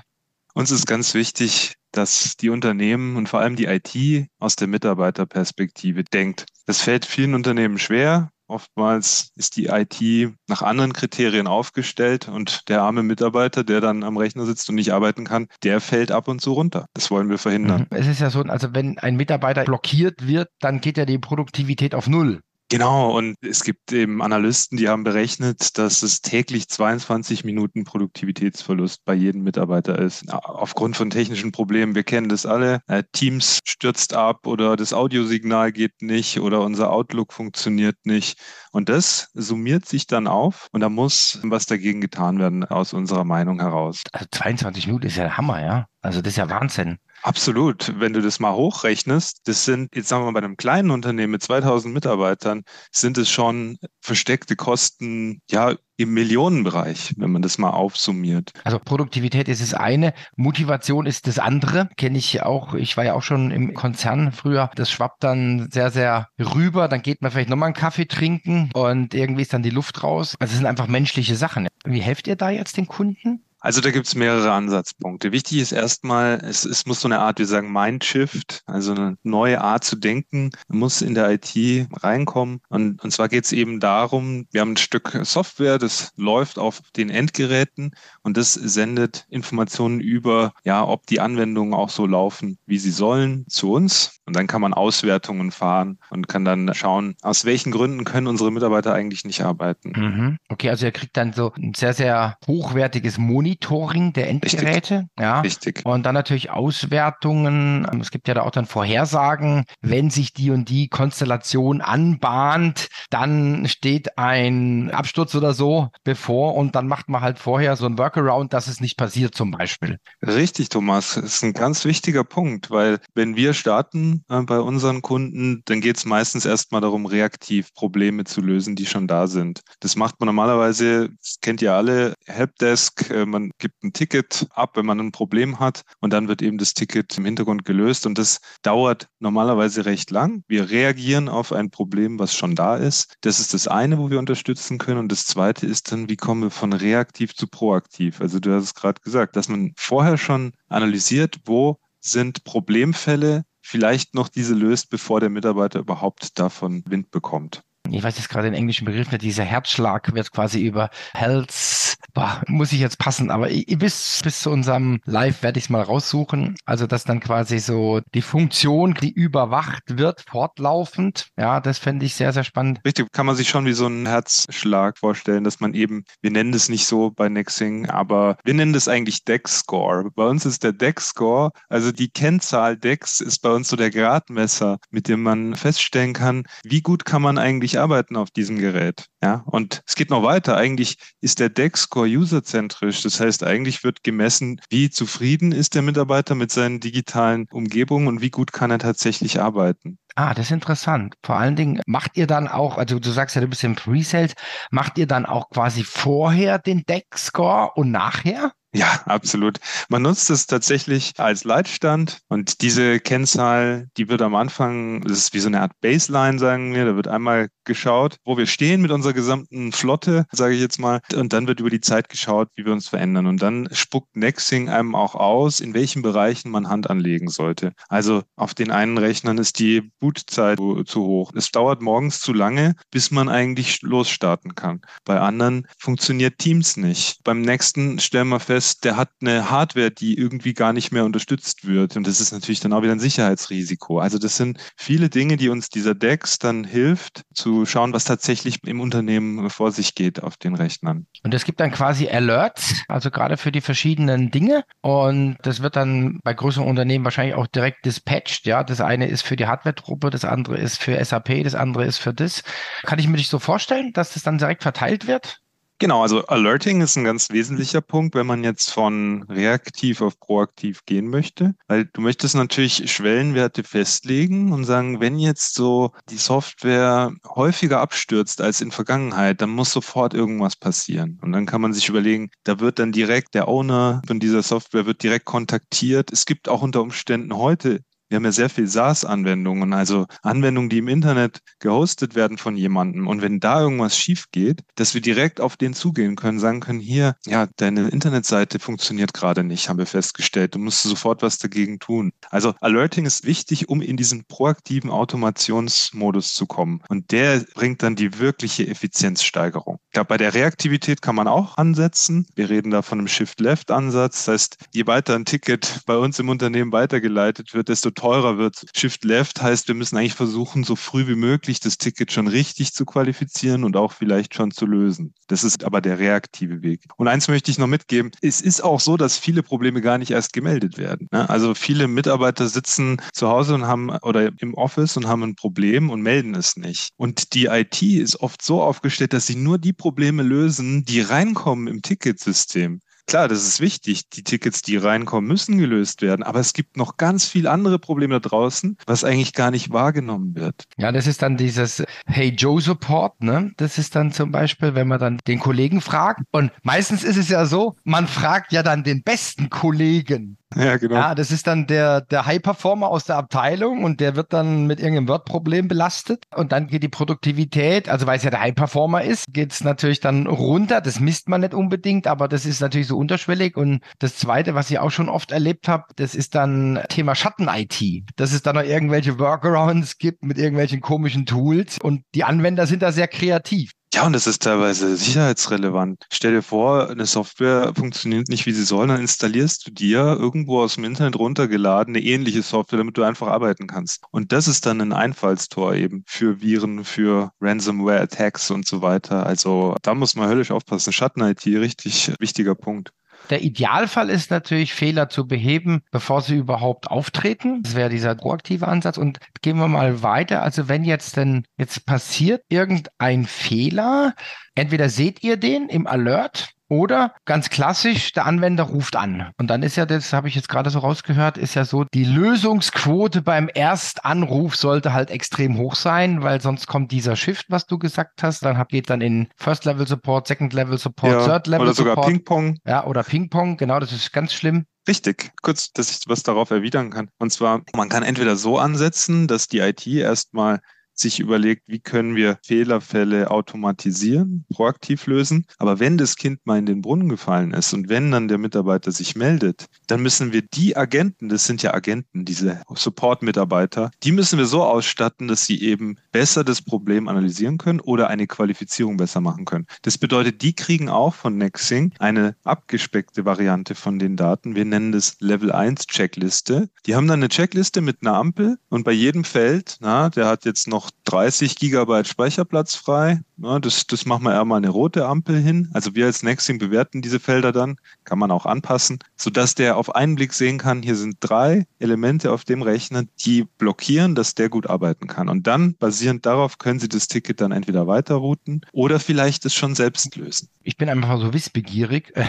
Uns 0.54 0.72
ist 0.72 0.86
ganz 0.86 1.14
wichtig, 1.14 1.75
dass 1.92 2.36
die 2.36 2.50
Unternehmen 2.50 3.16
und 3.16 3.28
vor 3.28 3.40
allem 3.40 3.56
die 3.56 3.66
IT 3.66 4.28
aus 4.38 4.56
der 4.56 4.68
Mitarbeiterperspektive 4.68 6.04
denkt. 6.04 6.46
Das 6.66 6.82
fällt 6.82 7.06
vielen 7.06 7.34
Unternehmen 7.34 7.78
schwer. 7.78 8.30
Oftmals 8.48 9.32
ist 9.34 9.56
die 9.56 9.66
IT 9.66 10.32
nach 10.48 10.62
anderen 10.62 10.92
Kriterien 10.92 11.48
aufgestellt 11.48 12.28
und 12.28 12.68
der 12.68 12.82
arme 12.82 13.02
Mitarbeiter, 13.02 13.64
der 13.64 13.80
dann 13.80 14.04
am 14.04 14.16
Rechner 14.16 14.46
sitzt 14.46 14.68
und 14.68 14.76
nicht 14.76 14.92
arbeiten 14.92 15.24
kann, 15.24 15.48
der 15.64 15.80
fällt 15.80 16.12
ab 16.12 16.28
und 16.28 16.40
zu 16.40 16.52
runter. 16.52 16.86
Das 16.94 17.10
wollen 17.10 17.28
wir 17.28 17.38
verhindern. 17.38 17.86
Mhm. 17.90 17.96
Es 17.96 18.06
ist 18.06 18.20
ja 18.20 18.30
so, 18.30 18.42
also 18.42 18.72
wenn 18.72 18.98
ein 18.98 19.16
Mitarbeiter 19.16 19.64
blockiert 19.64 20.28
wird, 20.28 20.48
dann 20.60 20.80
geht 20.80 20.96
ja 20.96 21.04
die 21.06 21.18
Produktivität 21.18 21.94
auf 21.94 22.06
Null. 22.06 22.40
Genau, 22.68 23.16
und 23.16 23.36
es 23.42 23.62
gibt 23.62 23.92
eben 23.92 24.20
Analysten, 24.20 24.76
die 24.76 24.88
haben 24.88 25.04
berechnet, 25.04 25.78
dass 25.78 26.02
es 26.02 26.20
täglich 26.20 26.68
22 26.68 27.44
Minuten 27.44 27.84
Produktivitätsverlust 27.84 29.04
bei 29.04 29.14
jedem 29.14 29.44
Mitarbeiter 29.44 29.96
ist. 29.96 30.28
Aufgrund 30.32 30.96
von 30.96 31.08
technischen 31.08 31.52
Problemen, 31.52 31.94
wir 31.94 32.02
kennen 32.02 32.28
das 32.28 32.44
alle. 32.44 32.80
Äh, 32.88 33.04
Teams 33.12 33.60
stürzt 33.64 34.14
ab 34.14 34.48
oder 34.48 34.74
das 34.74 34.92
Audiosignal 34.92 35.70
geht 35.70 36.02
nicht 36.02 36.40
oder 36.40 36.60
unser 36.62 36.90
Outlook 36.90 37.32
funktioniert 37.32 37.98
nicht. 38.02 38.36
Und 38.72 38.88
das 38.88 39.30
summiert 39.34 39.86
sich 39.86 40.08
dann 40.08 40.26
auf 40.26 40.66
und 40.72 40.80
da 40.80 40.88
muss 40.88 41.38
was 41.44 41.66
dagegen 41.66 42.00
getan 42.00 42.40
werden 42.40 42.64
aus 42.64 42.92
unserer 42.92 43.24
Meinung 43.24 43.60
heraus. 43.60 44.02
Also 44.10 44.26
22 44.32 44.88
Minuten 44.88 45.06
ist 45.06 45.16
ja 45.16 45.36
Hammer, 45.36 45.62
ja? 45.62 45.86
Also 46.02 46.20
das 46.20 46.32
ist 46.32 46.38
ja 46.38 46.50
Wahnsinn. 46.50 46.98
Absolut. 47.26 47.92
Wenn 47.98 48.12
du 48.12 48.22
das 48.22 48.38
mal 48.38 48.54
hochrechnest, 48.54 49.48
das 49.48 49.64
sind, 49.64 49.96
jetzt 49.96 50.06
sagen 50.06 50.22
wir 50.22 50.30
mal, 50.30 50.40
bei 50.40 50.44
einem 50.44 50.56
kleinen 50.56 50.92
Unternehmen 50.92 51.32
mit 51.32 51.42
2000 51.42 51.92
Mitarbeitern, 51.92 52.62
sind 52.92 53.18
es 53.18 53.28
schon 53.28 53.78
versteckte 54.00 54.54
Kosten, 54.54 55.40
ja, 55.50 55.74
im 55.96 56.14
Millionenbereich, 56.14 57.14
wenn 57.16 57.32
man 57.32 57.42
das 57.42 57.58
mal 57.58 57.70
aufsummiert. 57.70 58.52
Also 58.62 58.78
Produktivität 58.78 59.48
ist 59.48 59.60
das 59.60 59.74
eine, 59.74 60.14
Motivation 60.36 61.04
ist 61.04 61.26
das 61.26 61.40
andere. 61.40 61.88
Kenne 61.96 62.18
ich 62.18 62.42
auch, 62.42 62.74
ich 62.74 62.96
war 62.96 63.04
ja 63.04 63.14
auch 63.14 63.24
schon 63.24 63.50
im 63.50 63.74
Konzern 63.74 64.30
früher. 64.30 64.70
Das 64.76 64.88
schwappt 64.88 65.24
dann 65.24 65.68
sehr, 65.72 65.90
sehr 65.90 66.28
rüber. 66.38 66.86
Dann 66.86 67.02
geht 67.02 67.22
man 67.22 67.32
vielleicht 67.32 67.48
nochmal 67.48 67.68
einen 67.68 67.74
Kaffee 67.74 68.06
trinken 68.06 68.70
und 68.72 69.14
irgendwie 69.14 69.42
ist 69.42 69.52
dann 69.52 69.64
die 69.64 69.70
Luft 69.70 70.04
raus. 70.04 70.36
Also 70.38 70.52
es 70.52 70.58
sind 70.58 70.66
einfach 70.66 70.86
menschliche 70.86 71.34
Sachen. 71.34 71.66
Wie 71.84 72.00
helft 72.00 72.28
ihr 72.28 72.36
da 72.36 72.50
jetzt 72.50 72.76
den 72.76 72.86
Kunden? 72.86 73.42
Also 73.66 73.80
da 73.80 73.90
gibt 73.90 74.06
es 74.06 74.14
mehrere 74.14 74.52
Ansatzpunkte. 74.52 75.32
Wichtig 75.32 75.58
ist 75.58 75.72
erstmal, 75.72 76.40
es, 76.44 76.64
es 76.64 76.86
muss 76.86 77.00
so 77.00 77.08
eine 77.08 77.18
Art, 77.18 77.40
wir 77.40 77.46
sagen 77.46 77.72
Mindshift, 77.72 78.62
also 78.64 78.92
eine 78.92 79.16
neue 79.24 79.60
Art 79.60 79.82
zu 79.82 79.96
denken, 79.96 80.52
muss 80.68 81.02
in 81.02 81.16
der 81.16 81.32
IT 81.32 81.88
reinkommen. 82.00 82.60
Und, 82.68 83.02
und 83.02 83.10
zwar 83.10 83.28
geht 83.28 83.44
es 83.44 83.50
eben 83.50 83.80
darum, 83.80 84.46
wir 84.52 84.60
haben 84.60 84.74
ein 84.74 84.76
Stück 84.76 85.18
Software, 85.24 85.78
das 85.78 86.12
läuft 86.16 86.60
auf 86.60 86.80
den 86.94 87.10
Endgeräten 87.10 87.90
und 88.22 88.36
das 88.36 88.54
sendet 88.54 89.26
Informationen 89.30 89.98
über, 89.98 90.52
ja, 90.62 90.86
ob 90.86 91.08
die 91.08 91.18
Anwendungen 91.18 91.74
auch 91.74 91.90
so 91.90 92.06
laufen, 92.06 92.58
wie 92.66 92.78
sie 92.78 92.92
sollen, 92.92 93.46
zu 93.48 93.72
uns. 93.72 94.20
Und 94.26 94.36
dann 94.36 94.46
kann 94.46 94.60
man 94.60 94.74
Auswertungen 94.74 95.50
fahren 95.50 95.98
und 96.10 96.28
kann 96.28 96.44
dann 96.44 96.72
schauen, 96.74 97.16
aus 97.22 97.44
welchen 97.44 97.72
Gründen 97.72 98.04
können 98.04 98.26
unsere 98.28 98.52
Mitarbeiter 98.52 98.92
eigentlich 98.92 99.24
nicht 99.24 99.42
arbeiten. 99.42 99.92
Mhm. 99.96 100.36
Okay, 100.48 100.70
also 100.70 100.84
er 100.84 100.92
kriegt 100.92 101.16
dann 101.16 101.32
so 101.32 101.52
ein 101.56 101.74
sehr, 101.74 101.94
sehr 101.94 102.36
hochwertiges 102.46 103.18
Monitoring 103.18 103.55
Monitoring 103.56 104.12
der 104.12 104.28
Endgeräte. 104.28 104.94
Richtig. 104.94 105.08
Ja. 105.18 105.40
Richtig. 105.40 105.82
Und 105.84 106.04
dann 106.04 106.14
natürlich 106.14 106.50
Auswertungen. 106.50 107.86
Es 108.00 108.10
gibt 108.10 108.28
ja 108.28 108.34
da 108.34 108.42
auch 108.42 108.50
dann 108.50 108.66
Vorhersagen, 108.66 109.64
wenn 109.80 110.10
sich 110.10 110.32
die 110.32 110.50
und 110.50 110.68
die 110.68 110.88
Konstellation 110.88 111.80
anbahnt, 111.80 112.88
dann 113.10 113.66
steht 113.68 114.18
ein 114.18 114.90
Absturz 114.90 115.34
oder 115.34 115.54
so 115.54 115.88
bevor 116.04 116.54
und 116.54 116.74
dann 116.74 116.86
macht 116.86 117.08
man 117.08 117.22
halt 117.22 117.38
vorher 117.38 117.76
so 117.76 117.86
ein 117.86 117.98
Workaround, 117.98 118.52
dass 118.52 118.66
es 118.66 118.80
nicht 118.80 118.96
passiert 118.96 119.34
zum 119.34 119.50
Beispiel. 119.50 119.98
Richtig, 120.26 120.68
Thomas. 120.68 121.14
Das 121.14 121.24
ist 121.24 121.44
ein 121.44 121.52
ganz 121.52 121.84
wichtiger 121.84 122.24
Punkt, 122.24 122.70
weil 122.70 122.98
wenn 123.14 123.36
wir 123.36 123.54
starten 123.54 124.24
äh, 124.28 124.42
bei 124.42 124.58
unseren 124.58 125.02
Kunden, 125.02 125.62
dann 125.66 125.80
geht 125.80 125.96
es 125.96 126.04
meistens 126.04 126.44
erstmal 126.44 126.80
darum, 126.80 127.06
reaktiv 127.06 127.72
Probleme 127.74 128.24
zu 128.24 128.40
lösen, 128.40 128.76
die 128.76 128.86
schon 128.86 129.06
da 129.06 129.26
sind. 129.26 129.60
Das 129.80 129.96
macht 129.96 130.20
man 130.20 130.26
normalerweise, 130.26 131.10
das 131.20 131.36
kennt 131.40 131.62
ihr 131.62 131.74
alle, 131.74 132.14
Helpdesk, 132.26 133.10
äh, 133.10 133.24
man 133.36 133.50
gibt 133.58 133.82
ein 133.84 133.92
Ticket 133.92 134.46
ab, 134.50 134.76
wenn 134.76 134.86
man 134.86 134.98
ein 134.98 135.12
Problem 135.12 135.60
hat 135.60 135.82
und 136.00 136.12
dann 136.12 136.28
wird 136.28 136.40
eben 136.42 136.58
das 136.58 136.72
Ticket 136.72 137.16
im 137.18 137.24
Hintergrund 137.26 137.64
gelöst 137.64 138.06
und 138.06 138.16
das 138.16 138.40
dauert 138.62 139.08
normalerweise 139.18 139.84
recht 139.84 140.10
lang. 140.10 140.42
Wir 140.48 140.70
reagieren 140.70 141.28
auf 141.28 141.52
ein 141.52 141.70
Problem, 141.70 142.18
was 142.18 142.34
schon 142.34 142.54
da 142.54 142.76
ist. 142.76 143.16
Das 143.20 143.38
ist 143.38 143.52
das 143.52 143.68
eine, 143.68 143.98
wo 143.98 144.10
wir 144.10 144.18
unterstützen 144.18 144.78
können 144.78 144.98
und 144.98 145.12
das 145.12 145.26
zweite 145.26 145.66
ist 145.66 145.92
dann, 145.92 146.08
wie 146.08 146.16
kommen 146.16 146.42
wir 146.42 146.50
von 146.50 146.72
reaktiv 146.72 147.34
zu 147.34 147.46
proaktiv? 147.46 148.20
Also 148.20 148.40
du 148.40 148.54
hast 148.54 148.64
es 148.64 148.74
gerade 148.74 149.00
gesagt, 149.02 149.36
dass 149.36 149.48
man 149.48 149.72
vorher 149.76 150.16
schon 150.16 150.52
analysiert, 150.68 151.40
wo 151.44 151.78
sind 152.00 152.44
Problemfälle, 152.44 153.44
vielleicht 153.60 154.14
noch 154.14 154.28
diese 154.28 154.54
löst, 154.54 154.90
bevor 154.90 155.20
der 155.20 155.28
Mitarbeiter 155.28 155.80
überhaupt 155.80 156.38
davon 156.38 156.84
Wind 156.86 157.10
bekommt 157.10 157.62
ich 157.92 158.02
weiß 158.02 158.16
jetzt 158.16 158.28
gerade 158.28 158.48
den 158.48 158.54
englischen 158.54 158.84
Begriff 158.84 159.10
nicht, 159.10 159.22
dieser 159.22 159.44
Herzschlag 159.44 160.14
wird 160.14 160.32
quasi 160.32 160.60
über 160.60 160.90
Health, 161.12 161.85
boah, 162.14 162.42
muss 162.48 162.72
ich 162.72 162.80
jetzt 162.80 162.98
passen, 162.98 163.30
aber 163.30 163.48
bis, 163.48 164.20
bis 164.22 164.40
zu 164.40 164.50
unserem 164.50 165.00
Live 165.04 165.42
werde 165.42 165.58
ich 165.58 165.66
es 165.66 165.70
mal 165.70 165.82
raussuchen. 165.82 166.56
Also, 166.64 166.86
dass 166.86 167.04
dann 167.04 167.20
quasi 167.20 167.58
so 167.58 168.00
die 168.14 168.22
Funktion, 168.22 168.94
die 168.94 169.10
überwacht 169.10 169.98
wird, 169.98 170.24
fortlaufend. 170.28 171.28
Ja, 171.36 171.60
das 171.60 171.78
fände 171.78 172.06
ich 172.06 172.14
sehr, 172.14 172.32
sehr 172.32 172.44
spannend. 172.44 172.80
Richtig, 172.84 173.10
kann 173.12 173.26
man 173.26 173.36
sich 173.36 173.48
schon 173.48 173.66
wie 173.66 173.72
so 173.72 173.86
einen 173.86 174.06
Herzschlag 174.06 174.98
vorstellen, 174.98 175.44
dass 175.44 175.60
man 175.60 175.74
eben, 175.74 176.04
wir 176.22 176.30
nennen 176.30 176.52
das 176.52 176.68
nicht 176.68 176.86
so 176.86 177.10
bei 177.10 177.28
Nexing, 177.28 177.88
aber 177.88 178.36
wir 178.44 178.54
nennen 178.54 178.72
das 178.72 178.88
eigentlich 178.88 179.24
Dex-Score. 179.24 180.10
Bei 180.14 180.26
uns 180.26 180.46
ist 180.46 180.62
der 180.62 180.72
Dex-Score, 180.72 181.50
also 181.68 181.92
die 181.92 182.08
Kennzahl 182.08 182.76
Dex 182.76 183.20
ist 183.20 183.40
bei 183.42 183.50
uns 183.50 183.68
so 183.68 183.76
der 183.76 183.90
Gradmesser, 183.90 184.78
mit 184.90 185.08
dem 185.08 185.22
man 185.22 185.54
feststellen 185.54 186.12
kann, 186.12 186.44
wie 186.62 186.82
gut 186.82 187.04
kann 187.04 187.22
man 187.22 187.38
eigentlich 187.38 187.78
arbeiten 187.78 188.16
auf 188.16 188.30
diesem 188.30 188.58
Gerät. 188.58 189.06
Ja, 189.22 189.42
und 189.46 189.82
es 189.86 189.94
geht 189.94 190.10
noch 190.10 190.22
weiter. 190.22 190.56
Eigentlich 190.56 190.98
ist 191.20 191.40
der 191.40 191.48
DEX-Score 191.48 191.95
userzentrisch. 192.02 193.02
Das 193.02 193.20
heißt, 193.20 193.44
eigentlich 193.44 193.84
wird 193.84 194.02
gemessen, 194.02 194.60
wie 194.70 194.90
zufrieden 194.90 195.52
ist 195.52 195.74
der 195.74 195.82
Mitarbeiter 195.82 196.34
mit 196.34 196.50
seinen 196.50 196.80
digitalen 196.80 197.46
Umgebungen 197.50 198.08
und 198.08 198.20
wie 198.20 198.30
gut 198.30 198.52
kann 198.52 198.70
er 198.70 198.78
tatsächlich 198.78 199.40
arbeiten. 199.40 199.98
Ah, 200.14 200.32
das 200.32 200.46
ist 200.46 200.52
interessant. 200.52 201.14
Vor 201.22 201.36
allen 201.36 201.56
Dingen 201.56 201.82
macht 201.86 202.16
ihr 202.16 202.26
dann 202.26 202.48
auch, 202.48 202.78
also 202.78 202.98
du 202.98 203.10
sagst 203.10 203.34
ja, 203.34 203.42
du 203.42 203.48
bist 203.48 203.62
im 203.64 203.74
Pre-Sales, 203.74 204.32
macht 204.70 204.96
ihr 204.96 205.06
dann 205.06 205.26
auch 205.26 205.50
quasi 205.50 205.84
vorher 205.84 206.58
den 206.58 206.84
Deck-Score 206.84 207.72
und 207.74 207.90
nachher? 207.90 208.52
Ja, 208.72 209.00
absolut. 209.06 209.58
Man 209.88 210.02
nutzt 210.02 210.28
es 210.30 210.46
tatsächlich 210.46 211.12
als 211.18 211.44
Leitstand 211.44 212.20
und 212.28 212.60
diese 212.60 213.00
Kennzahl, 213.00 213.88
die 213.96 214.08
wird 214.08 214.20
am 214.20 214.34
Anfang, 214.34 215.02
das 215.02 215.18
ist 215.18 215.34
wie 215.34 215.38
so 215.38 215.48
eine 215.48 215.62
Art 215.62 215.72
Baseline, 215.80 216.38
sagen 216.38 216.74
wir, 216.74 216.84
da 216.84 216.96
wird 216.96 217.08
einmal 217.08 217.48
geschaut, 217.66 218.16
wo 218.24 218.38
wir 218.38 218.46
stehen 218.46 218.80
mit 218.80 218.90
unserer 218.90 219.12
gesamten 219.12 219.72
Flotte, 219.72 220.24
sage 220.32 220.54
ich 220.54 220.60
jetzt 220.60 220.78
mal, 220.78 221.00
und 221.14 221.32
dann 221.32 221.46
wird 221.46 221.60
über 221.60 221.70
die 221.70 221.80
Zeit 221.80 222.08
geschaut, 222.08 222.48
wie 222.56 222.64
wir 222.64 222.72
uns 222.72 222.88
verändern. 222.88 223.26
Und 223.26 223.42
dann 223.42 223.68
spuckt 223.72 224.16
Nexing 224.16 224.68
einem 224.68 224.94
auch 224.94 225.14
aus, 225.14 225.60
in 225.60 225.74
welchen 225.74 226.02
Bereichen 226.02 226.50
man 226.50 226.68
Hand 226.68 226.88
anlegen 226.88 227.28
sollte. 227.28 227.72
Also 227.88 228.22
auf 228.36 228.54
den 228.54 228.70
einen 228.70 228.98
Rechnern 228.98 229.38
ist 229.38 229.58
die 229.58 229.90
Bootzeit 230.00 230.58
zu 230.58 231.04
hoch. 231.04 231.32
Es 231.34 231.50
dauert 231.50 231.82
morgens 231.82 232.20
zu 232.20 232.32
lange, 232.32 232.74
bis 232.90 233.10
man 233.10 233.28
eigentlich 233.28 233.82
losstarten 233.82 234.54
kann. 234.54 234.80
Bei 235.04 235.20
anderen 235.20 235.66
funktioniert 235.78 236.38
Teams 236.38 236.76
nicht. 236.76 237.22
Beim 237.24 237.40
nächsten 237.40 237.98
stellen 237.98 238.28
wir 238.28 238.40
fest, 238.40 238.84
der 238.84 238.96
hat 238.96 239.10
eine 239.20 239.50
Hardware, 239.50 239.90
die 239.90 240.16
irgendwie 240.16 240.54
gar 240.54 240.72
nicht 240.72 240.92
mehr 240.92 241.04
unterstützt 241.04 241.66
wird. 241.66 241.96
Und 241.96 242.06
das 242.06 242.20
ist 242.20 242.32
natürlich 242.32 242.60
dann 242.60 242.72
auch 242.72 242.82
wieder 242.82 242.92
ein 242.92 243.00
Sicherheitsrisiko. 243.00 243.98
Also 243.98 244.18
das 244.18 244.36
sind 244.36 244.60
viele 244.76 245.08
Dinge, 245.08 245.36
die 245.36 245.48
uns 245.48 245.68
dieser 245.68 245.94
DEX 245.94 246.38
dann 246.38 246.64
hilft, 246.64 247.22
zu 247.34 247.55
schauen, 247.64 247.92
was 247.92 248.04
tatsächlich 248.04 248.62
im 248.64 248.80
Unternehmen 248.80 249.48
vor 249.50 249.72
sich 249.72 249.94
geht 249.94 250.22
auf 250.22 250.36
den 250.36 250.54
Rechnern. 250.54 251.06
Und 251.22 251.32
es 251.32 251.44
gibt 251.44 251.60
dann 251.60 251.70
quasi 251.70 252.08
Alerts, 252.08 252.82
also 252.88 253.10
gerade 253.10 253.36
für 253.36 253.52
die 253.52 253.60
verschiedenen 253.60 254.30
Dinge. 254.30 254.64
Und 254.82 255.36
das 255.42 255.62
wird 255.62 255.76
dann 255.76 256.20
bei 256.22 256.34
größeren 256.34 256.68
Unternehmen 256.68 257.04
wahrscheinlich 257.04 257.34
auch 257.34 257.46
direkt 257.46 257.84
dispatched. 257.84 258.46
Ja, 258.46 258.64
das 258.64 258.80
eine 258.80 259.06
ist 259.06 259.22
für 259.22 259.36
die 259.36 259.46
Hardware-Truppe, 259.46 260.10
das 260.10 260.24
andere 260.24 260.58
ist 260.58 260.82
für 260.82 261.02
SAP, 261.02 261.44
das 261.44 261.54
andere 261.54 261.84
ist 261.84 261.98
für 261.98 262.12
das. 262.12 262.42
Kann 262.82 262.98
ich 262.98 263.08
mir 263.08 263.16
das 263.16 263.28
so 263.28 263.38
vorstellen, 263.38 263.92
dass 263.92 264.14
das 264.14 264.22
dann 264.22 264.38
direkt 264.38 264.62
verteilt 264.62 265.06
wird? 265.06 265.40
Genau, 265.78 266.00
also 266.00 266.24
Alerting 266.26 266.80
ist 266.80 266.96
ein 266.96 267.04
ganz 267.04 267.28
wesentlicher 267.30 267.82
Punkt, 267.82 268.14
wenn 268.14 268.26
man 268.26 268.42
jetzt 268.42 268.70
von 268.72 269.24
reaktiv 269.24 270.00
auf 270.00 270.18
proaktiv 270.18 270.86
gehen 270.86 271.06
möchte, 271.08 271.54
weil 271.68 271.84
du 271.84 272.00
möchtest 272.00 272.34
natürlich 272.34 272.90
Schwellenwerte 272.90 273.62
festlegen 273.62 274.54
und 274.54 274.64
sagen, 274.64 275.00
wenn 275.00 275.18
jetzt 275.18 275.54
so 275.54 275.92
die 276.08 276.16
Software 276.16 277.12
häufiger 277.28 277.80
abstürzt 277.80 278.40
als 278.40 278.62
in 278.62 278.70
Vergangenheit, 278.70 279.42
dann 279.42 279.50
muss 279.50 279.70
sofort 279.70 280.14
irgendwas 280.14 280.56
passieren. 280.56 281.18
Und 281.20 281.32
dann 281.32 281.44
kann 281.44 281.60
man 281.60 281.74
sich 281.74 281.90
überlegen, 281.90 282.30
da 282.44 282.58
wird 282.58 282.78
dann 282.78 282.92
direkt 282.92 283.34
der 283.34 283.46
Owner 283.46 284.00
von 284.06 284.18
dieser 284.18 284.42
Software 284.42 284.86
wird 284.86 285.02
direkt 285.02 285.26
kontaktiert. 285.26 286.10
Es 286.10 286.24
gibt 286.24 286.48
auch 286.48 286.62
unter 286.62 286.80
Umständen 286.80 287.36
heute 287.36 287.80
wir 288.08 288.16
haben 288.16 288.24
ja 288.24 288.32
sehr 288.32 288.48
viel 288.48 288.68
SaaS-Anwendungen, 288.68 289.72
also 289.72 290.06
Anwendungen, 290.22 290.70
die 290.70 290.78
im 290.78 290.88
Internet 290.88 291.40
gehostet 291.58 292.14
werden 292.14 292.38
von 292.38 292.56
jemandem. 292.56 293.08
Und 293.08 293.20
wenn 293.20 293.40
da 293.40 293.60
irgendwas 293.60 293.98
schief 293.98 294.26
geht, 294.30 294.62
dass 294.76 294.94
wir 294.94 295.00
direkt 295.00 295.40
auf 295.40 295.56
den 295.56 295.74
zugehen 295.74 296.14
können, 296.14 296.38
sagen 296.38 296.60
können, 296.60 296.78
hier, 296.78 297.16
ja, 297.26 297.48
deine 297.56 297.88
Internetseite 297.88 298.58
funktioniert 298.58 299.12
gerade 299.12 299.42
nicht, 299.42 299.68
haben 299.68 299.78
wir 299.78 299.86
festgestellt. 299.86 300.54
Du 300.54 300.58
musst 300.60 300.82
sofort 300.84 301.22
was 301.22 301.38
dagegen 301.38 301.78
tun. 301.80 302.12
Also 302.30 302.54
Alerting 302.60 303.06
ist 303.06 303.24
wichtig, 303.24 303.68
um 303.68 303.80
in 303.80 303.96
diesen 303.96 304.24
proaktiven 304.26 304.90
Automationsmodus 304.90 306.34
zu 306.34 306.46
kommen. 306.46 306.82
Und 306.88 307.10
der 307.10 307.44
bringt 307.54 307.82
dann 307.82 307.96
die 307.96 308.18
wirkliche 308.18 308.68
Effizienzsteigerung. 308.68 309.78
Ich 309.88 309.94
glaube, 309.94 310.08
bei 310.08 310.16
der 310.16 310.34
Reaktivität 310.34 311.02
kann 311.02 311.16
man 311.16 311.26
auch 311.26 311.56
ansetzen. 311.56 312.26
Wir 312.36 312.50
reden 312.50 312.70
da 312.70 312.82
von 312.82 312.98
einem 312.98 313.08
Shift-Left-Ansatz. 313.08 314.26
Das 314.26 314.28
heißt, 314.28 314.56
je 314.72 314.86
weiter 314.86 315.14
ein 315.14 315.24
Ticket 315.24 315.80
bei 315.86 315.96
uns 315.96 316.18
im 316.20 316.28
Unternehmen 316.28 316.70
weitergeleitet 316.70 317.52
wird, 317.54 317.68
desto 317.68 317.90
teurer 317.96 318.38
wird. 318.38 318.64
Shift 318.74 319.04
Left 319.04 319.42
heißt, 319.42 319.68
wir 319.68 319.74
müssen 319.74 319.96
eigentlich 319.96 320.14
versuchen, 320.14 320.64
so 320.64 320.76
früh 320.76 321.06
wie 321.08 321.16
möglich 321.16 321.60
das 321.60 321.78
Ticket 321.78 322.12
schon 322.12 322.28
richtig 322.28 322.72
zu 322.72 322.84
qualifizieren 322.84 323.64
und 323.64 323.76
auch 323.76 323.92
vielleicht 323.92 324.34
schon 324.34 324.50
zu 324.50 324.66
lösen. 324.66 325.14
Das 325.26 325.42
ist 325.42 325.64
aber 325.64 325.80
der 325.80 325.98
reaktive 325.98 326.62
Weg. 326.62 326.84
Und 326.96 327.08
eins 327.08 327.28
möchte 327.28 327.50
ich 327.50 327.58
noch 327.58 327.66
mitgeben. 327.66 328.12
Es 328.22 328.40
ist 328.40 328.62
auch 328.62 328.80
so, 328.80 328.96
dass 328.96 329.18
viele 329.18 329.42
Probleme 329.42 329.80
gar 329.80 329.98
nicht 329.98 330.12
erst 330.12 330.32
gemeldet 330.32 330.78
werden. 330.78 331.08
Ne? 331.10 331.28
Also 331.28 331.54
viele 331.54 331.88
Mitarbeiter 331.88 332.48
sitzen 332.48 333.02
zu 333.12 333.28
Hause 333.28 333.54
und 333.54 333.66
haben 333.66 333.90
oder 333.90 334.30
im 334.38 334.54
Office 334.54 334.96
und 334.96 335.08
haben 335.08 335.22
ein 335.22 335.34
Problem 335.34 335.90
und 335.90 336.02
melden 336.02 336.34
es 336.34 336.56
nicht. 336.56 336.90
Und 336.96 337.34
die 337.34 337.46
IT 337.46 337.82
ist 337.82 338.20
oft 338.20 338.42
so 338.42 338.62
aufgestellt, 338.62 339.12
dass 339.12 339.26
sie 339.26 339.36
nur 339.36 339.58
die 339.58 339.72
Probleme 339.72 340.22
lösen, 340.22 340.84
die 340.84 341.00
reinkommen 341.00 341.66
im 341.66 341.82
Ticketsystem. 341.82 342.80
Klar, 343.06 343.28
das 343.28 343.46
ist 343.46 343.60
wichtig. 343.60 344.08
Die 344.10 344.24
Tickets, 344.24 344.62
die 344.62 344.76
reinkommen, 344.76 345.28
müssen 345.28 345.58
gelöst 345.58 346.02
werden. 346.02 346.24
Aber 346.24 346.40
es 346.40 346.52
gibt 346.52 346.76
noch 346.76 346.96
ganz 346.96 347.26
viele 347.26 347.50
andere 347.50 347.78
Probleme 347.78 348.14
da 348.20 348.28
draußen, 348.28 348.76
was 348.86 349.04
eigentlich 349.04 349.32
gar 349.32 349.52
nicht 349.52 349.72
wahrgenommen 349.72 350.34
wird. 350.34 350.64
Ja, 350.76 350.90
das 350.90 351.06
ist 351.06 351.22
dann 351.22 351.36
dieses 351.36 351.84
Hey 352.06 352.30
Joe 352.30 352.60
Support, 352.60 353.22
ne? 353.22 353.52
Das 353.56 353.78
ist 353.78 353.94
dann 353.94 354.10
zum 354.10 354.32
Beispiel, 354.32 354.74
wenn 354.74 354.88
man 354.88 354.98
dann 354.98 355.18
den 355.26 355.38
Kollegen 355.38 355.80
fragt. 355.80 356.22
Und 356.32 356.50
meistens 356.62 357.04
ist 357.04 357.16
es 357.16 357.28
ja 357.28 357.46
so, 357.46 357.76
man 357.84 358.08
fragt 358.08 358.52
ja 358.52 358.64
dann 358.64 358.82
den 358.82 359.02
besten 359.02 359.50
Kollegen. 359.50 360.38
Ja, 360.54 360.76
genau. 360.76 360.94
Ja, 360.94 361.14
das 361.14 361.32
ist 361.32 361.46
dann 361.48 361.66
der, 361.66 362.02
der 362.02 362.24
High-Performer 362.24 362.88
aus 362.88 363.04
der 363.04 363.16
Abteilung 363.16 363.82
und 363.82 364.00
der 364.00 364.14
wird 364.14 364.32
dann 364.32 364.66
mit 364.66 364.78
irgendeinem 364.78 365.08
Word-Problem 365.08 365.66
belastet 365.66 366.24
und 366.34 366.52
dann 366.52 366.68
geht 366.68 366.84
die 366.84 366.88
Produktivität, 366.88 367.88
also 367.88 368.06
weil 368.06 368.18
es 368.18 368.22
ja 368.22 368.30
der 368.30 368.40
High-Performer 368.40 369.02
ist, 369.02 369.24
geht 369.32 369.52
es 369.52 369.64
natürlich 369.64 369.98
dann 369.98 370.26
runter. 370.28 370.80
Das 370.80 371.00
misst 371.00 371.28
man 371.28 371.40
nicht 371.40 371.52
unbedingt, 371.52 372.06
aber 372.06 372.28
das 372.28 372.46
ist 372.46 372.60
natürlich 372.60 372.86
so 372.86 372.96
unterschwellig. 372.96 373.56
Und 373.56 373.80
das 373.98 374.16
Zweite, 374.16 374.54
was 374.54 374.70
ich 374.70 374.78
auch 374.78 374.90
schon 374.90 375.08
oft 375.08 375.32
erlebt 375.32 375.66
habe, 375.66 375.84
das 375.96 376.14
ist 376.14 376.36
dann 376.36 376.80
Thema 376.88 377.16
Schatten-IT. 377.16 378.04
Dass 378.14 378.32
es 378.32 378.42
dann 378.42 378.54
noch 378.54 378.62
irgendwelche 378.62 379.18
Workarounds 379.18 379.98
gibt 379.98 380.24
mit 380.24 380.38
irgendwelchen 380.38 380.80
komischen 380.80 381.26
Tools 381.26 381.76
und 381.82 382.02
die 382.14 382.24
Anwender 382.24 382.66
sind 382.66 382.82
da 382.82 382.92
sehr 382.92 383.08
kreativ. 383.08 383.72
Ja, 383.96 384.04
und 384.04 384.12
das 384.12 384.26
ist 384.26 384.42
teilweise 384.42 384.94
sicherheitsrelevant. 384.94 386.04
Stell 386.12 386.32
dir 386.32 386.42
vor, 386.42 386.90
eine 386.90 387.06
Software 387.06 387.72
funktioniert 387.74 388.28
nicht, 388.28 388.44
wie 388.44 388.52
sie 388.52 388.62
soll, 388.62 388.88
dann 388.88 389.00
installierst 389.00 389.66
du 389.66 389.70
dir 389.70 390.18
irgendwo 390.20 390.60
aus 390.60 390.74
dem 390.74 390.84
Internet 390.84 391.16
runtergeladen 391.16 391.96
eine 391.96 392.04
ähnliche 392.04 392.42
Software, 392.42 392.76
damit 392.76 392.98
du 392.98 393.04
einfach 393.04 393.28
arbeiten 393.28 393.66
kannst. 393.66 394.04
Und 394.10 394.32
das 394.32 394.48
ist 394.48 394.66
dann 394.66 394.82
ein 394.82 394.92
Einfallstor 394.92 395.74
eben 395.74 396.04
für 396.06 396.42
Viren, 396.42 396.84
für 396.84 397.32
Ransomware-Attacks 397.40 398.50
und 398.50 398.66
so 398.66 398.82
weiter. 398.82 399.24
Also 399.24 399.74
da 399.80 399.94
muss 399.94 400.14
man 400.14 400.28
höllisch 400.28 400.50
aufpassen. 400.50 400.92
Schatten-IT, 400.92 401.46
richtig 401.46 402.12
wichtiger 402.20 402.54
Punkt. 402.54 402.90
Der 403.30 403.42
Idealfall 403.42 404.10
ist 404.10 404.30
natürlich, 404.30 404.74
Fehler 404.74 405.08
zu 405.08 405.26
beheben, 405.26 405.82
bevor 405.90 406.22
sie 406.22 406.36
überhaupt 406.36 406.90
auftreten. 406.90 407.62
Das 407.62 407.74
wäre 407.74 407.88
dieser 407.88 408.14
proaktive 408.14 408.68
Ansatz. 408.68 408.98
Und 408.98 409.18
gehen 409.42 409.58
wir 409.58 409.68
mal 409.68 410.02
weiter. 410.02 410.42
Also 410.42 410.68
wenn 410.68 410.84
jetzt 410.84 411.16
denn 411.16 411.44
jetzt 411.56 411.86
passiert 411.86 412.42
irgendein 412.48 413.24
Fehler, 413.24 414.14
entweder 414.54 414.88
seht 414.88 415.22
ihr 415.22 415.36
den 415.36 415.68
im 415.68 415.86
Alert 415.86 416.55
Oder 416.68 417.14
ganz 417.24 417.48
klassisch, 417.48 418.12
der 418.12 418.26
Anwender 418.26 418.64
ruft 418.64 418.96
an. 418.96 419.30
Und 419.38 419.48
dann 419.48 419.62
ist 419.62 419.76
ja, 419.76 419.86
das 419.86 420.12
habe 420.12 420.28
ich 420.28 420.34
jetzt 420.34 420.48
gerade 420.48 420.70
so 420.70 420.80
rausgehört, 420.80 421.38
ist 421.38 421.54
ja 421.54 421.64
so, 421.64 421.84
die 421.94 422.04
Lösungsquote 422.04 423.22
beim 423.22 423.48
Erstanruf 423.48 424.56
sollte 424.56 424.92
halt 424.92 425.10
extrem 425.10 425.58
hoch 425.58 425.76
sein, 425.76 426.22
weil 426.22 426.40
sonst 426.40 426.66
kommt 426.66 426.90
dieser 426.90 427.14
Shift, 427.14 427.46
was 427.48 427.66
du 427.66 427.78
gesagt 427.78 428.22
hast. 428.22 428.44
Dann 428.44 428.62
geht 428.68 428.90
dann 428.90 429.00
in 429.00 429.28
First 429.36 429.64
Level 429.64 429.86
Support, 429.86 430.26
Second 430.26 430.52
Level 430.52 430.78
Support, 430.78 431.12
ja, 431.12 431.24
Third 431.24 431.46
Level 431.46 431.72
Support. 431.72 431.86
Oder 431.86 431.94
sogar 431.94 432.06
Ping-Pong. 432.06 432.58
Ja, 432.66 432.84
oder 432.84 433.02
Ping-Pong, 433.04 433.56
genau, 433.56 433.78
das 433.78 433.92
ist 433.92 434.12
ganz 434.12 434.32
schlimm. 434.32 434.66
Richtig, 434.88 435.32
kurz, 435.42 435.72
dass 435.72 435.90
ich 435.90 435.98
was 436.06 436.22
darauf 436.22 436.50
erwidern 436.50 436.90
kann. 436.90 437.10
Und 437.18 437.32
zwar, 437.32 437.62
man 437.74 437.88
kann 437.88 438.02
entweder 438.02 438.36
so 438.36 438.58
ansetzen, 438.58 439.26
dass 439.26 439.48
die 439.48 439.58
IT 439.58 439.86
erstmal 439.86 440.60
sich 440.98 441.20
überlegt, 441.20 441.68
wie 441.68 441.78
können 441.78 442.16
wir 442.16 442.38
Fehlerfälle 442.42 443.30
automatisieren, 443.30 444.44
proaktiv 444.52 445.06
lösen. 445.06 445.46
Aber 445.58 445.78
wenn 445.78 445.98
das 445.98 446.16
Kind 446.16 446.46
mal 446.46 446.58
in 446.58 446.66
den 446.66 446.82
Brunnen 446.82 447.08
gefallen 447.08 447.52
ist 447.52 447.72
und 447.72 447.88
wenn 447.88 448.10
dann 448.10 448.28
der 448.28 448.38
Mitarbeiter 448.38 448.92
sich 448.92 449.16
meldet, 449.16 449.66
dann 449.86 450.02
müssen 450.02 450.32
wir 450.32 450.42
die 450.42 450.76
Agenten, 450.76 451.28
das 451.28 451.44
sind 451.44 451.62
ja 451.62 451.74
Agenten, 451.74 452.24
diese 452.24 452.62
Support-Mitarbeiter, 452.74 453.90
die 454.02 454.12
müssen 454.12 454.38
wir 454.38 454.46
so 454.46 454.62
ausstatten, 454.62 455.28
dass 455.28 455.46
sie 455.46 455.60
eben 455.62 455.96
besser 456.12 456.44
das 456.44 456.62
Problem 456.62 457.08
analysieren 457.08 457.58
können 457.58 457.80
oder 457.80 458.08
eine 458.08 458.26
Qualifizierung 458.26 458.96
besser 458.96 459.20
machen 459.20 459.44
können. 459.44 459.66
Das 459.82 459.98
bedeutet, 459.98 460.42
die 460.42 460.54
kriegen 460.54 460.88
auch 460.88 461.14
von 461.14 461.36
Nexing 461.36 461.92
eine 461.98 462.36
abgespeckte 462.44 463.24
Variante 463.24 463.74
von 463.74 463.98
den 463.98 464.16
Daten. 464.16 464.54
Wir 464.54 464.64
nennen 464.64 464.92
das 464.92 465.16
Level 465.20 465.52
1 465.52 465.86
Checkliste. 465.86 466.68
Die 466.86 466.94
haben 466.94 467.06
dann 467.06 467.20
eine 467.20 467.28
Checkliste 467.28 467.80
mit 467.80 467.98
einer 468.00 468.14
Ampel 468.14 468.58
und 468.68 468.84
bei 468.84 468.92
jedem 468.92 469.24
Feld, 469.24 469.76
na, 469.80 470.08
der 470.10 470.26
hat 470.26 470.44
jetzt 470.44 470.68
noch 470.68 470.85
noch 470.86 470.90
30 471.04 471.56
Gigabyte 471.56 472.08
Speicherplatz 472.08 472.74
frei. 472.74 473.20
Ja, 473.38 473.58
das, 473.58 473.86
das 473.86 474.06
machen 474.06 474.24
wir 474.24 474.32
eher 474.32 474.44
mal 474.44 474.56
eine 474.56 474.70
rote 474.70 475.06
Ampel 475.06 475.40
hin. 475.40 475.68
Also 475.74 475.94
wir 475.94 476.06
als 476.06 476.22
Nexting 476.22 476.58
bewerten 476.58 477.02
diese 477.02 477.20
Felder 477.20 477.52
dann, 477.52 477.76
kann 478.04 478.18
man 478.18 478.30
auch 478.30 478.46
anpassen, 478.46 478.98
sodass 479.14 479.54
der 479.54 479.76
auf 479.76 479.94
einen 479.94 480.14
Blick 480.14 480.32
sehen 480.32 480.58
kann, 480.58 480.82
hier 480.82 480.96
sind 480.96 481.18
drei 481.20 481.66
Elemente 481.78 482.32
auf 482.32 482.44
dem 482.44 482.62
Rechner, 482.62 483.04
die 483.24 483.44
blockieren, 483.58 484.14
dass 484.14 484.34
der 484.34 484.48
gut 484.48 484.68
arbeiten 484.68 485.06
kann. 485.06 485.28
Und 485.28 485.46
dann, 485.46 485.74
basierend 485.74 486.24
darauf, 486.24 486.58
können 486.58 486.80
Sie 486.80 486.88
das 486.88 487.08
Ticket 487.08 487.40
dann 487.40 487.52
entweder 487.52 487.86
weiterrouten 487.86 488.62
oder 488.72 488.98
vielleicht 488.98 489.44
es 489.44 489.54
schon 489.54 489.74
selbst 489.74 490.16
lösen. 490.16 490.48
Ich 490.62 490.76
bin 490.76 490.88
einfach 490.88 491.20
so 491.20 491.32
wissbegierig. 491.32 492.12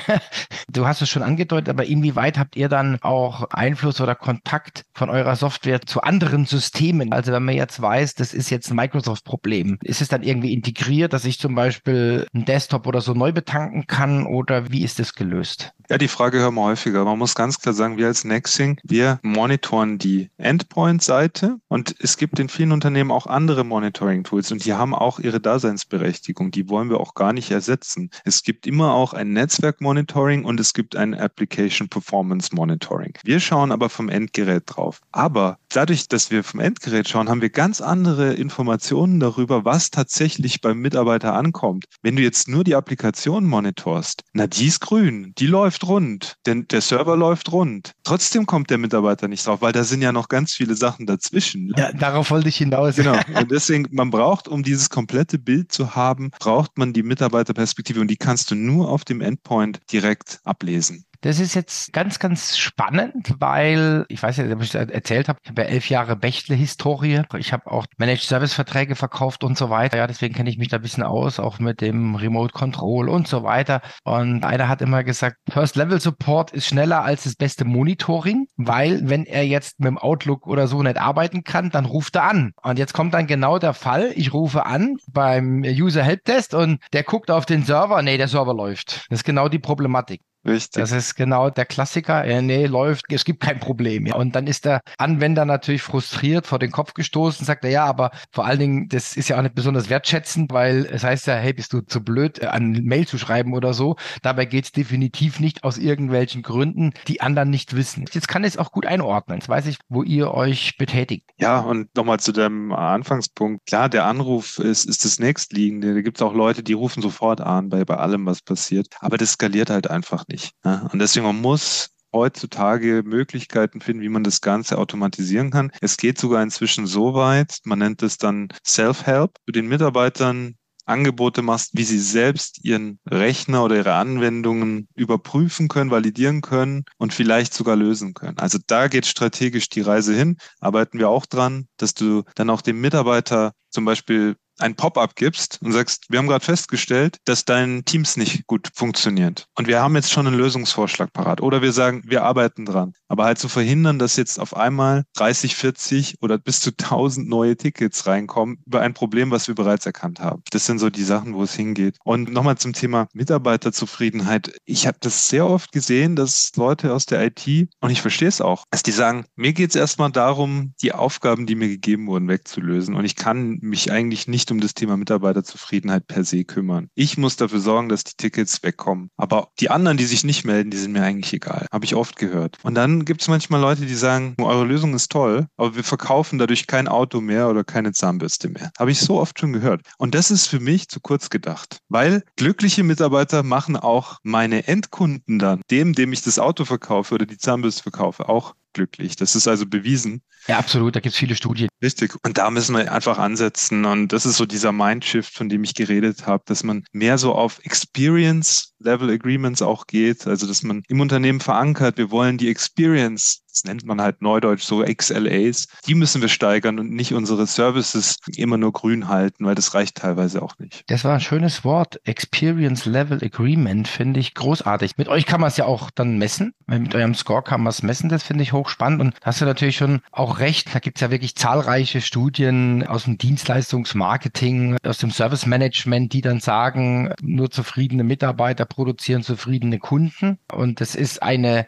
Du 0.69 0.85
hast 0.85 1.01
es 1.01 1.09
schon 1.09 1.23
angedeutet, 1.23 1.69
aber 1.69 1.85
inwieweit 1.85 2.37
habt 2.37 2.57
ihr 2.57 2.67
dann 2.67 3.01
auch 3.01 3.49
Einfluss 3.51 4.01
oder 4.01 4.15
Kontakt 4.15 4.83
von 4.93 5.09
eurer 5.09 5.37
Software 5.37 5.81
zu 5.81 6.01
anderen 6.01 6.45
Systemen? 6.45 7.13
Also 7.13 7.31
wenn 7.31 7.45
man 7.45 7.55
jetzt 7.55 7.81
weiß, 7.81 8.15
das 8.15 8.33
ist 8.33 8.46
jetzt 8.49 8.69
ein 8.69 8.75
Microsoft-Problem, 8.75 9.79
ist 9.83 10.01
es 10.01 10.07
dann 10.07 10.23
irgendwie 10.23 10.53
integriert, 10.53 11.13
dass 11.13 11.25
ich 11.25 11.39
zum 11.39 11.55
Beispiel 11.55 12.27
einen 12.33 12.45
Desktop 12.45 12.87
oder 12.87 13.01
so 13.01 13.13
neu 13.13 13.31
betanken 13.31 13.87
kann 13.87 14.25
oder 14.25 14.71
wie 14.71 14.83
ist 14.83 14.99
das 14.99 15.13
gelöst? 15.13 15.73
Ja, 15.89 15.97
die 15.97 16.09
Frage 16.09 16.39
hören 16.39 16.55
wir 16.55 16.63
häufiger. 16.63 17.05
Man 17.05 17.17
muss 17.17 17.33
ganz 17.33 17.59
klar 17.59 17.73
sagen, 17.73 17.97
wir 17.97 18.07
als 18.07 18.25
Nexing, 18.25 18.77
wir 18.83 19.19
monitoren 19.23 19.97
die 19.97 20.29
Endpoint-Seite 20.37 21.59
und 21.69 21.95
es 21.99 22.17
gibt 22.17 22.39
in 22.39 22.49
vielen 22.49 22.73
Unternehmen 22.73 23.09
auch 23.09 23.25
andere 23.25 23.63
Monitoring-Tools 23.63 24.51
und 24.51 24.65
die 24.65 24.73
haben 24.73 24.93
auch 24.93 25.19
ihre 25.19 25.39
Daseinsberechtigung. 25.39 26.51
Die 26.51 26.67
wollen 26.67 26.89
wir 26.89 26.99
auch 26.99 27.13
gar 27.13 27.31
nicht 27.31 27.51
ersetzen. 27.51 28.09
Es 28.25 28.43
gibt 28.43 28.67
immer 28.67 28.93
auch 28.93 29.13
ein 29.13 29.31
Netzwerk-Monitoring 29.31 30.43
und 30.43 30.59
es 30.59 30.73
gibt 30.73 30.97
ein 30.97 31.13
Application 31.13 31.87
Performance 31.87 32.53
Monitoring. 32.53 33.13
Wir 33.23 33.39
schauen 33.39 33.71
aber 33.71 33.89
vom 33.89 34.09
Endgerät 34.09 34.63
drauf. 34.65 35.01
Aber 35.13 35.57
dadurch, 35.69 36.09
dass 36.09 36.31
wir 36.31 36.43
vom 36.43 36.59
Endgerät 36.59 37.07
schauen, 37.07 37.29
haben 37.29 37.41
wir 37.41 37.49
ganz 37.49 37.79
andere 37.79 38.33
Informationen 38.37 39.19
darüber, 39.19 39.65
was 39.65 39.91
tatsächlich 39.91 40.61
beim 40.61 40.79
Mitarbeiter 40.79 41.33
ankommt. 41.33 41.85
Wenn 42.01 42.15
du 42.15 42.21
jetzt 42.21 42.47
nur 42.47 42.63
die 42.63 42.75
Applikation 42.75 43.45
monitorst, 43.45 44.23
na, 44.33 44.47
die 44.47 44.67
ist 44.67 44.81
grün, 44.81 45.33
die 45.37 45.47
läuft 45.47 45.85
rund, 45.87 46.35
denn 46.45 46.67
der 46.67 46.81
Server 46.81 47.17
läuft 47.17 47.51
rund. 47.51 47.93
Trotzdem 48.03 48.45
kommt 48.45 48.69
der 48.69 48.77
Mitarbeiter 48.77 49.27
nicht 49.27 49.45
drauf, 49.45 49.61
weil 49.61 49.73
da 49.73 49.83
sind 49.83 50.01
ja 50.01 50.11
noch 50.11 50.29
ganz 50.29 50.53
viele 50.53 50.75
Sachen 50.75 51.05
dazwischen. 51.05 51.73
Ja, 51.77 51.91
darauf 51.91 52.31
wollte 52.31 52.49
ich 52.49 52.57
hinaus. 52.57 52.95
Genau. 52.95 53.17
Und 53.39 53.51
deswegen, 53.51 53.87
man 53.91 54.09
braucht, 54.09 54.47
um 54.47 54.63
dieses 54.63 54.89
komplette 54.89 55.39
Bild 55.39 55.71
zu 55.71 55.95
haben, 55.95 56.31
braucht 56.39 56.77
man 56.77 56.93
die 56.93 57.03
Mitarbeiterperspektive 57.03 57.99
und 57.99 58.09
die 58.09 58.17
kannst 58.17 58.51
du 58.51 58.55
nur 58.55 58.89
auf 58.89 59.05
dem 59.05 59.21
Endpoint 59.21 59.79
direkt 59.91 60.39
ablesen. 60.43 61.05
Das 61.21 61.39
ist 61.39 61.55
jetzt 61.55 61.93
ganz, 61.93 62.19
ganz 62.19 62.57
spannend, 62.57 63.35
weil 63.39 64.05
ich 64.09 64.21
weiß 64.21 64.37
ja, 64.37 64.51
ob 64.51 64.61
ich 64.61 64.73
erzählt 64.75 65.29
habe, 65.29 65.39
ich 65.43 65.49
habe 65.49 65.63
ja 65.63 65.67
elf 65.67 65.89
Jahre 65.89 66.15
Bechtle-Historie. 66.15 67.23
Ich 67.37 67.53
habe 67.53 67.71
auch 67.71 67.85
Managed 67.97 68.23
Service-Verträge 68.23 68.95
verkauft 68.95 69.43
und 69.43 69.57
so 69.57 69.69
weiter. 69.69 69.97
Ja, 69.97 70.07
deswegen 70.07 70.35
kenne 70.35 70.49
ich 70.49 70.57
mich 70.57 70.67
da 70.67 70.77
ein 70.77 70.81
bisschen 70.81 71.03
aus, 71.03 71.39
auch 71.39 71.59
mit 71.59 71.81
dem 71.81 72.15
Remote 72.15 72.53
Control 72.53 73.09
und 73.09 73.27
so 73.27 73.43
weiter. 73.43 73.81
Und 74.03 74.43
einer 74.45 74.69
hat 74.69 74.81
immer 74.81 75.03
gesagt, 75.03 75.37
First 75.49 75.75
Level 75.75 75.99
Support 75.99 76.51
ist 76.51 76.67
schneller 76.67 77.03
als 77.03 77.23
das 77.23 77.35
beste 77.35 77.65
Monitoring, 77.65 78.47
weil 78.55 79.09
wenn 79.09 79.25
er 79.25 79.45
jetzt 79.45 79.79
mit 79.79 79.87
dem 79.87 79.97
Outlook 79.97 80.47
oder 80.47 80.67
so 80.67 80.83
nicht 80.83 80.97
arbeiten 80.97 81.43
kann, 81.43 81.69
dann 81.69 81.85
ruft 81.85 82.15
er 82.15 82.23
an. 82.23 82.53
Und 82.61 82.79
jetzt 82.79 82.93
kommt 82.93 83.13
dann 83.13 83.27
genau 83.27 83.59
der 83.59 83.73
Fall, 83.73 84.11
ich 84.15 84.33
rufe 84.33 84.65
an 84.65 84.97
beim 85.11 85.63
User 85.63 86.03
Help 86.03 86.25
Test 86.25 86.53
und 86.53 86.79
der 86.93 87.03
guckt 87.03 87.31
auf 87.31 87.45
den 87.45 87.63
Server, 87.63 88.01
nee, 88.01 88.17
der 88.17 88.27
Server 88.27 88.53
läuft. 88.53 89.05
Das 89.09 89.19
ist 89.19 89.25
genau 89.25 89.49
die 89.49 89.59
Problematik. 89.59 90.21
Richtig. 90.47 90.81
Das 90.81 90.91
ist 90.93 91.15
genau 91.15 91.49
der 91.49 91.65
Klassiker. 91.65 92.25
Ja, 92.25 92.41
nee, 92.41 92.65
läuft, 92.67 93.05
es 93.11 93.25
gibt 93.25 93.41
kein 93.41 93.59
Problem. 93.59 94.05
Ja. 94.05 94.15
Und 94.15 94.35
dann 94.35 94.47
ist 94.47 94.63
der 94.63 94.79
Anwender 94.97 95.43
natürlich 95.43 95.81
frustriert 95.81 96.47
vor 96.47 96.57
den 96.57 96.71
Kopf 96.71 96.93
gestoßen, 96.93 97.45
sagt 97.45 97.65
er, 97.65 97.71
ja, 97.71 97.85
aber 97.85 98.11
vor 98.31 98.45
allen 98.45 98.59
Dingen, 98.59 98.89
das 98.89 99.17
ist 99.17 99.27
ja 99.27 99.37
auch 99.37 99.41
nicht 99.41 99.55
besonders 99.55 99.89
wertschätzend, 99.89 100.53
weil 100.53 100.85
es 100.85 101.03
heißt 101.03 101.27
ja, 101.27 101.35
hey, 101.35 101.51
bist 101.51 101.73
du 101.73 101.81
zu 101.81 102.01
blöd, 102.01 102.41
äh, 102.41 102.45
an 102.45 102.71
Mail 102.71 103.05
zu 103.05 103.17
schreiben 103.17 103.53
oder 103.53 103.73
so. 103.73 103.97
Dabei 104.21 104.45
geht 104.45 104.65
es 104.65 104.71
definitiv 104.71 105.41
nicht 105.41 105.65
aus 105.65 105.77
irgendwelchen 105.77 106.43
Gründen, 106.43 106.93
die 107.09 107.19
anderen 107.19 107.49
nicht 107.49 107.75
wissen. 107.75 108.05
Jetzt 108.13 108.29
kann 108.29 108.43
ich 108.43 108.53
es 108.53 108.57
auch 108.57 108.71
gut 108.71 108.85
einordnen. 108.85 109.39
Jetzt 109.39 109.49
weiß 109.49 109.65
ich, 109.65 109.79
wo 109.89 110.03
ihr 110.03 110.31
euch 110.33 110.77
betätigt. 110.77 111.29
Ja, 111.37 111.59
und 111.59 111.93
nochmal 111.95 112.21
zu 112.21 112.31
dem 112.31 112.71
Anfangspunkt. 112.71 113.65
Klar, 113.65 113.89
der 113.89 114.05
Anruf 114.05 114.59
ist, 114.59 114.85
ist 114.85 115.03
das 115.03 115.19
nächstliegende. 115.19 115.93
Da 115.93 116.01
gibt 116.01 116.17
es 116.17 116.21
auch 116.21 116.33
Leute, 116.33 116.63
die 116.63 116.73
rufen 116.73 117.01
sofort 117.01 117.41
an 117.41 117.67
bei, 117.67 117.83
bei 117.83 117.97
allem, 117.97 118.25
was 118.25 118.41
passiert. 118.41 118.87
Aber 119.01 119.17
das 119.17 119.33
skaliert 119.33 119.69
halt 119.69 119.89
einfach 119.89 120.23
nicht 120.29 120.36
nicht. 120.37 120.53
Ja? 120.63 120.87
Und 120.91 120.99
deswegen 120.99 121.25
man 121.25 121.41
muss 121.41 121.89
heutzutage 122.13 123.03
Möglichkeiten 123.05 123.81
finden, 123.81 124.01
wie 124.01 124.09
man 124.09 124.23
das 124.23 124.41
Ganze 124.41 124.77
automatisieren 124.77 125.51
kann. 125.51 125.71
Es 125.81 125.97
geht 125.97 126.17
sogar 126.17 126.41
inzwischen 126.41 126.87
so 126.87 127.13
weit, 127.13 127.59
man 127.63 127.79
nennt 127.79 128.01
es 128.01 128.17
dann 128.17 128.47
Self-Help, 128.65 129.37
du 129.45 129.51
den 129.51 129.67
Mitarbeitern 129.67 130.55
Angebote 130.85 131.41
machst, 131.41 131.71
wie 131.73 131.83
sie 131.83 131.99
selbst 131.99 132.63
ihren 132.63 132.99
Rechner 133.05 133.65
oder 133.65 133.75
ihre 133.75 133.95
Anwendungen 133.95 134.87
überprüfen 134.95 135.67
können, 135.67 135.91
validieren 135.91 136.39
können 136.39 136.85
und 136.97 137.13
vielleicht 137.13 137.53
sogar 137.53 137.75
lösen 137.75 138.13
können. 138.13 138.37
Also 138.37 138.57
da 138.65 138.87
geht 138.87 139.05
strategisch 139.05 139.67
die 139.67 139.81
Reise 139.81 140.15
hin. 140.15 140.37
Arbeiten 140.61 140.97
wir 140.97 141.09
auch 141.09 141.25
dran, 141.25 141.67
dass 141.75 141.93
du 141.93 142.23
dann 142.35 142.49
auch 142.49 142.61
dem 142.61 142.79
Mitarbeiter 142.79 143.51
zum 143.69 143.83
Beispiel 143.83 144.37
ein 144.59 144.75
Pop-up 144.75 145.15
gibst 145.15 145.59
und 145.61 145.71
sagst, 145.71 146.05
wir 146.09 146.19
haben 146.19 146.27
gerade 146.27 146.43
festgestellt, 146.43 147.17
dass 147.25 147.45
dein 147.45 147.85
Teams 147.85 148.17
nicht 148.17 148.47
gut 148.47 148.69
funktioniert. 148.73 149.47
Und 149.55 149.67
wir 149.67 149.81
haben 149.81 149.95
jetzt 149.95 150.11
schon 150.11 150.27
einen 150.27 150.37
Lösungsvorschlag 150.37 151.13
parat. 151.13 151.41
Oder 151.41 151.61
wir 151.61 151.71
sagen, 151.71 152.01
wir 152.05 152.23
arbeiten 152.23 152.65
dran. 152.65 152.93
Aber 153.07 153.25
halt 153.25 153.39
zu 153.39 153.49
verhindern, 153.49 153.99
dass 153.99 154.15
jetzt 154.15 154.39
auf 154.39 154.55
einmal 154.55 155.03
30, 155.15 155.55
40 155.55 156.15
oder 156.21 156.37
bis 156.37 156.61
zu 156.61 156.71
1000 156.71 157.27
neue 157.27 157.55
Tickets 157.55 158.05
reinkommen 158.07 158.57
über 158.65 158.81
ein 158.81 158.93
Problem, 158.93 159.31
was 159.31 159.47
wir 159.47 159.55
bereits 159.55 159.85
erkannt 159.85 160.19
haben. 160.19 160.43
Das 160.51 160.65
sind 160.65 160.79
so 160.79 160.89
die 160.89 161.03
Sachen, 161.03 161.33
wo 161.33 161.43
es 161.43 161.53
hingeht. 161.53 161.97
Und 162.03 162.31
nochmal 162.31 162.57
zum 162.57 162.73
Thema 162.73 163.07
Mitarbeiterzufriedenheit. 163.13 164.53
Ich 164.65 164.87
habe 164.87 164.97
das 164.99 165.29
sehr 165.29 165.47
oft 165.47 165.71
gesehen, 165.71 166.15
dass 166.15 166.51
Leute 166.55 166.93
aus 166.93 167.05
der 167.05 167.25
IT, 167.25 167.69
und 167.79 167.89
ich 167.89 168.01
verstehe 168.01 168.27
es 168.27 168.41
auch, 168.41 168.63
dass 168.71 168.83
die 168.83 168.91
sagen, 168.91 169.25
mir 169.35 169.53
geht 169.53 169.69
es 169.69 169.75
erstmal 169.75 170.11
darum, 170.11 170.73
die 170.81 170.93
Aufgaben, 170.93 171.45
die 171.45 171.55
mir 171.55 171.67
gegeben 171.67 172.07
wurden, 172.07 172.27
wegzulösen. 172.27 172.95
Und 172.95 173.05
ich 173.05 173.15
kann 173.15 173.59
mich 173.61 173.91
eigentlich 173.91 174.27
nicht 174.27 174.51
um 174.51 174.59
das 174.59 174.73
Thema 174.73 174.97
Mitarbeiterzufriedenheit 174.97 176.07
per 176.07 176.23
se 176.23 176.43
kümmern. 176.43 176.89
Ich 176.95 177.17
muss 177.17 177.35
dafür 177.37 177.59
sorgen, 177.59 177.89
dass 177.89 178.03
die 178.03 178.15
Tickets 178.17 178.63
wegkommen. 178.63 179.09
Aber 179.17 179.49
die 179.59 179.69
anderen, 179.69 179.97
die 179.97 180.05
sich 180.05 180.23
nicht 180.23 180.45
melden, 180.45 180.71
die 180.71 180.77
sind 180.77 180.91
mir 180.91 181.03
eigentlich 181.03 181.33
egal. 181.33 181.65
Habe 181.71 181.85
ich 181.85 181.95
oft 181.95 182.15
gehört. 182.17 182.57
Und 182.63 182.75
dann 182.75 182.96
gibt 183.05 183.21
es 183.21 183.27
manchmal 183.27 183.61
Leute, 183.61 183.85
die 183.85 183.95
sagen, 183.95 184.35
eure 184.39 184.65
Lösung 184.65 184.93
ist 184.93 185.11
toll, 185.11 185.47
aber 185.57 185.75
wir 185.75 185.83
verkaufen 185.83 186.39
dadurch 186.39 186.67
kein 186.67 186.87
Auto 186.87 187.21
mehr 187.21 187.49
oder 187.49 187.63
keine 187.63 187.91
Zahnbürste 187.91 188.49
mehr. 188.49 188.71
Habe 188.77 188.91
ich 188.91 188.99
so 188.99 189.19
oft 189.19 189.39
schon 189.39 189.53
gehört. 189.53 189.81
Und 189.97 190.15
das 190.15 190.31
ist 190.31 190.47
für 190.47 190.59
mich 190.59 190.87
zu 190.89 190.99
kurz 190.99 191.29
gedacht. 191.29 191.79
Weil 191.89 192.23
glückliche 192.35 192.83
Mitarbeiter 192.83 193.43
machen 193.43 193.77
auch 193.77 194.17
meine 194.23 194.67
Endkunden 194.67 195.39
dann, 195.39 195.61
dem, 195.71 195.93
dem 195.93 196.13
ich 196.13 196.21
das 196.21 196.39
Auto 196.39 196.65
verkaufe 196.65 197.15
oder 197.15 197.25
die 197.25 197.37
Zahnbürste 197.37 197.83
verkaufe, 197.83 198.29
auch 198.29 198.55
glücklich. 198.73 199.15
Das 199.15 199.35
ist 199.35 199.47
also 199.47 199.65
bewiesen. 199.65 200.21
Ja, 200.47 200.57
absolut. 200.57 200.95
Da 200.95 200.99
gibt 200.99 201.13
es 201.13 201.19
viele 201.19 201.35
Studien. 201.35 201.69
Richtig. 201.81 202.15
Und 202.23 202.37
da 202.37 202.49
müssen 202.49 202.75
wir 202.75 202.91
einfach 202.91 203.17
ansetzen. 203.17 203.85
Und 203.85 204.13
das 204.13 204.25
ist 204.25 204.37
so 204.37 204.45
dieser 204.45 204.71
Mindshift, 204.71 205.33
von 205.33 205.49
dem 205.49 205.63
ich 205.63 205.73
geredet 205.73 206.25
habe, 206.25 206.43
dass 206.45 206.63
man 206.63 206.85
mehr 206.91 207.17
so 207.17 207.33
auf 207.33 207.59
Experience 207.63 208.73
Level 208.79 209.09
Agreements 209.09 209.61
auch 209.61 209.87
geht, 209.87 210.27
also 210.27 210.47
dass 210.47 210.63
man 210.63 210.83
im 210.87 211.01
Unternehmen 211.01 211.39
verankert, 211.39 211.97
wir 211.97 212.11
wollen 212.11 212.37
die 212.37 212.49
Experience 212.49 213.41
das 213.57 213.63
nennt 213.63 213.85
man 213.85 213.99
halt 213.99 214.21
neudeutsch 214.21 214.61
so 214.61 214.83
XLAs, 214.83 215.67
die 215.87 215.95
müssen 215.95 216.21
wir 216.21 216.29
steigern 216.29 216.77
und 216.77 216.91
nicht 216.91 217.15
unsere 217.15 217.47
Services 217.47 218.17
immer 218.35 218.55
nur 218.57 218.71
grün 218.71 219.07
halten, 219.07 219.45
weil 219.45 219.55
das 219.55 219.73
reicht 219.73 219.95
teilweise 219.95 220.43
auch 220.43 220.59
nicht. 220.59 220.83
Das 220.87 221.03
war 221.03 221.15
ein 221.15 221.21
schönes 221.21 221.63
Wort. 221.63 221.99
Experience 222.03 222.85
Level 222.85 223.19
Agreement 223.23 223.87
finde 223.87 224.19
ich 224.19 224.35
großartig. 224.35 224.97
Mit 224.97 225.07
euch 225.07 225.25
kann 225.25 225.41
man 225.41 225.47
es 225.47 225.57
ja 225.57 225.65
auch 225.65 225.89
dann 225.89 226.19
messen. 226.19 226.53
Mit 226.67 226.93
eurem 226.93 227.15
Score 227.15 227.41
kann 227.41 227.63
man 227.63 227.71
es 227.71 227.81
messen. 227.81 228.09
Das 228.09 228.21
finde 228.21 228.43
ich 228.43 228.53
hochspannend. 228.53 229.01
Und 229.01 229.15
hast 229.23 229.41
du 229.41 229.45
natürlich 229.45 229.77
schon 229.77 230.01
auch 230.11 230.36
recht. 230.39 230.73
Da 230.73 230.79
gibt 230.79 230.97
es 230.97 231.01
ja 231.01 231.11
wirklich 231.11 231.35
zahlreiche 231.35 232.01
Studien 232.01 232.85
aus 232.85 233.05
dem 233.05 233.17
Dienstleistungsmarketing, 233.17 234.77
aus 234.83 234.97
dem 234.97 235.11
Service 235.11 235.45
Management, 235.45 236.13
die 236.13 236.21
dann 236.21 236.39
sagen, 236.39 237.13
nur 237.21 237.51
zufriedene 237.51 238.03
Mitarbeiter 238.03 238.65
produzieren 238.65 239.23
zufriedene 239.23 239.79
Kunden. 239.79 240.37
Und 240.51 240.81
das 240.81 240.95
ist 240.95 241.21
eine 241.21 241.65